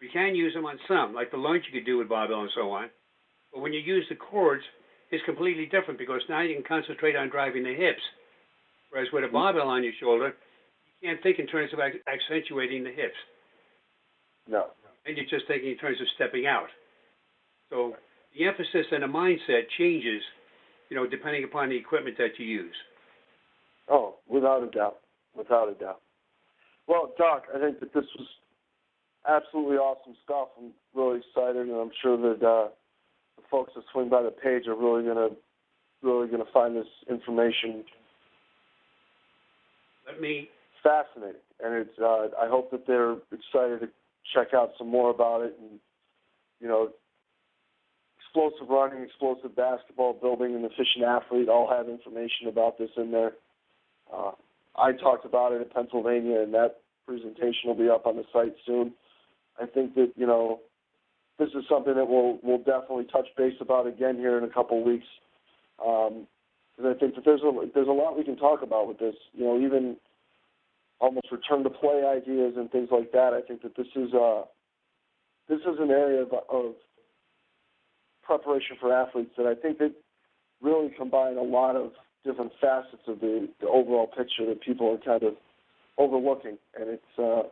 We 0.00 0.08
can 0.08 0.34
use 0.34 0.54
them 0.54 0.66
on 0.66 0.78
some, 0.88 1.14
like 1.14 1.30
the 1.30 1.36
lunge 1.36 1.64
you 1.66 1.78
could 1.78 1.86
do 1.86 1.98
with 1.98 2.08
barbell 2.08 2.42
and 2.42 2.50
so 2.54 2.70
on. 2.70 2.90
But 3.52 3.60
when 3.60 3.72
you 3.72 3.80
use 3.80 4.04
the 4.08 4.16
cords, 4.16 4.62
it's 5.10 5.24
completely 5.24 5.66
different 5.66 5.98
because 5.98 6.20
now 6.28 6.40
you 6.40 6.54
can 6.54 6.64
concentrate 6.64 7.16
on 7.16 7.30
driving 7.30 7.62
the 7.62 7.74
hips. 7.74 8.02
Whereas 8.90 9.08
with 9.12 9.24
a 9.24 9.26
mm-hmm. 9.26 9.36
barbell 9.36 9.68
on 9.68 9.84
your 9.84 9.92
shoulder, 10.00 10.34
you 11.00 11.08
can't 11.08 11.22
think 11.22 11.38
in 11.38 11.46
terms 11.46 11.72
of 11.72 11.80
accentuating 11.80 12.84
the 12.84 12.90
hips. 12.90 13.16
No. 14.48 14.66
And 15.06 15.16
you're 15.16 15.26
just 15.26 15.46
thinking 15.46 15.70
in 15.70 15.78
terms 15.78 16.00
of 16.00 16.06
stepping 16.14 16.46
out. 16.46 16.68
So 17.70 17.94
the 18.36 18.46
emphasis 18.46 18.86
and 18.92 19.02
the 19.02 19.06
mindset 19.06 19.68
changes, 19.78 20.22
you 20.88 20.96
know, 20.96 21.06
depending 21.06 21.44
upon 21.44 21.68
the 21.68 21.76
equipment 21.76 22.16
that 22.18 22.38
you 22.38 22.46
use. 22.46 22.74
Oh, 23.88 24.16
without 24.28 24.62
a 24.62 24.70
doubt. 24.70 24.98
Without 25.36 25.68
a 25.68 25.74
doubt. 25.74 26.00
Well, 26.86 27.12
Doc, 27.18 27.44
I 27.54 27.58
think 27.58 27.80
that 27.80 27.92
this 27.92 28.04
was 28.18 28.28
absolutely 29.28 29.76
awesome 29.76 30.14
stuff. 30.24 30.48
I'm 30.58 30.72
really 30.94 31.18
excited, 31.18 31.68
and 31.68 31.76
I'm 31.76 31.90
sure 32.02 32.16
that 32.16 32.46
uh, 32.46 32.68
the 33.36 33.42
folks 33.50 33.72
that 33.74 33.84
swing 33.92 34.08
by 34.08 34.22
the 34.22 34.30
page 34.30 34.66
are 34.66 34.76
really 34.76 35.04
gonna 35.06 35.30
really 36.02 36.28
gonna 36.28 36.44
find 36.52 36.76
this 36.76 36.86
information. 37.10 37.84
Let 40.06 40.20
me 40.20 40.48
fascinating, 40.82 41.40
and 41.62 41.74
it's. 41.74 41.98
Uh, 41.98 42.28
I 42.40 42.48
hope 42.48 42.70
that 42.70 42.86
they're 42.86 43.16
excited 43.32 43.80
to 43.80 43.88
check 44.34 44.54
out 44.54 44.70
some 44.78 44.88
more 44.88 45.10
about 45.10 45.42
it, 45.42 45.56
and 45.60 45.80
you 46.60 46.68
know, 46.68 46.90
explosive 48.36 48.68
running, 48.68 49.02
explosive 49.02 49.56
basketball, 49.56 50.12
building 50.12 50.54
an 50.54 50.64
efficient 50.64 51.04
athlete 51.06 51.48
all 51.48 51.68
have 51.70 51.88
information 51.88 52.48
about 52.48 52.78
this 52.78 52.90
in 52.96 53.10
there. 53.10 53.32
Uh, 54.12 54.32
I 54.76 54.92
talked 54.92 55.24
about 55.24 55.52
it 55.52 55.62
in 55.62 55.68
Pennsylvania, 55.68 56.42
and 56.42 56.52
that 56.52 56.80
presentation 57.06 57.66
will 57.66 57.74
be 57.74 57.88
up 57.88 58.06
on 58.06 58.16
the 58.16 58.24
site 58.32 58.54
soon. 58.66 58.92
I 59.60 59.66
think 59.66 59.94
that 59.94 60.12
you 60.16 60.26
know 60.26 60.60
this 61.38 61.48
is 61.48 61.64
something 61.68 61.94
that 61.94 62.08
we'll 62.08 62.38
we'll 62.42 62.58
definitely 62.58 63.06
touch 63.10 63.26
base 63.36 63.56
about 63.60 63.86
again 63.86 64.16
here 64.16 64.36
in 64.36 64.44
a 64.44 64.52
couple 64.52 64.80
of 64.80 64.84
weeks. 64.84 65.06
Um, 65.84 66.26
because 66.76 66.94
I 66.94 66.98
think 67.00 67.14
that 67.14 67.24
there's 67.24 67.40
a 67.40 67.52
there's 67.74 67.88
a 67.88 67.92
lot 67.92 68.18
we 68.18 68.24
can 68.24 68.36
talk 68.36 68.60
about 68.60 68.86
with 68.86 68.98
this. 68.98 69.14
You 69.32 69.44
know, 69.44 69.58
even 69.58 69.96
almost 71.00 71.32
return 71.32 71.64
to 71.64 71.70
play 71.70 72.04
ideas 72.04 72.54
and 72.56 72.70
things 72.70 72.88
like 72.92 73.12
that. 73.12 73.32
I 73.32 73.40
think 73.40 73.62
that 73.62 73.76
this 73.76 73.88
is 73.96 74.12
uh 74.12 74.42
this 75.48 75.60
is 75.60 75.78
an 75.80 75.90
area 75.90 76.22
of, 76.22 76.32
of 76.50 76.74
preparation 78.26 78.76
for 78.80 78.92
athletes 78.92 79.32
that 79.36 79.46
I 79.46 79.54
think 79.54 79.78
that 79.78 79.92
really 80.60 80.90
combine 80.96 81.36
a 81.36 81.42
lot 81.42 81.76
of 81.76 81.92
different 82.24 82.52
facets 82.60 83.02
of 83.06 83.20
the, 83.20 83.48
the 83.60 83.68
overall 83.68 84.06
picture 84.08 84.46
that 84.48 84.60
people 84.60 84.92
are 84.92 84.98
kind 84.98 85.22
of 85.22 85.34
overlooking, 85.98 86.58
and 86.78 86.90
it's 86.90 87.18
uh, 87.18 87.48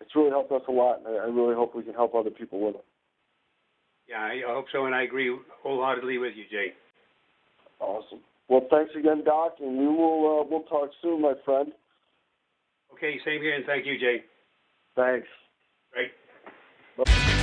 it's 0.00 0.14
really 0.14 0.30
helped 0.30 0.52
us 0.52 0.62
a 0.68 0.72
lot, 0.72 1.00
and 1.04 1.08
I 1.08 1.24
really 1.24 1.54
hope 1.54 1.74
we 1.74 1.82
can 1.82 1.94
help 1.94 2.14
other 2.14 2.30
people 2.30 2.64
with 2.64 2.76
it. 2.76 2.84
Yeah, 4.08 4.20
I 4.20 4.40
hope 4.46 4.66
so, 4.72 4.86
and 4.86 4.94
I 4.94 5.02
agree 5.02 5.36
wholeheartedly 5.62 6.18
with 6.18 6.34
you, 6.34 6.44
Jay. 6.50 6.72
Awesome. 7.80 8.20
Well, 8.48 8.66
thanks 8.70 8.92
again, 8.98 9.24
Doc, 9.24 9.56
and 9.60 9.78
we 9.78 9.86
will 9.86 10.40
uh, 10.40 10.48
we'll 10.48 10.62
talk 10.62 10.90
soon, 11.02 11.20
my 11.20 11.34
friend. 11.44 11.72
Okay, 12.94 13.18
same 13.24 13.42
here, 13.42 13.54
and 13.54 13.66
thank 13.66 13.84
you, 13.84 13.98
Jay. 13.98 14.24
Thanks. 14.96 15.28
Right. 15.94 16.10
Bye. 16.96 17.34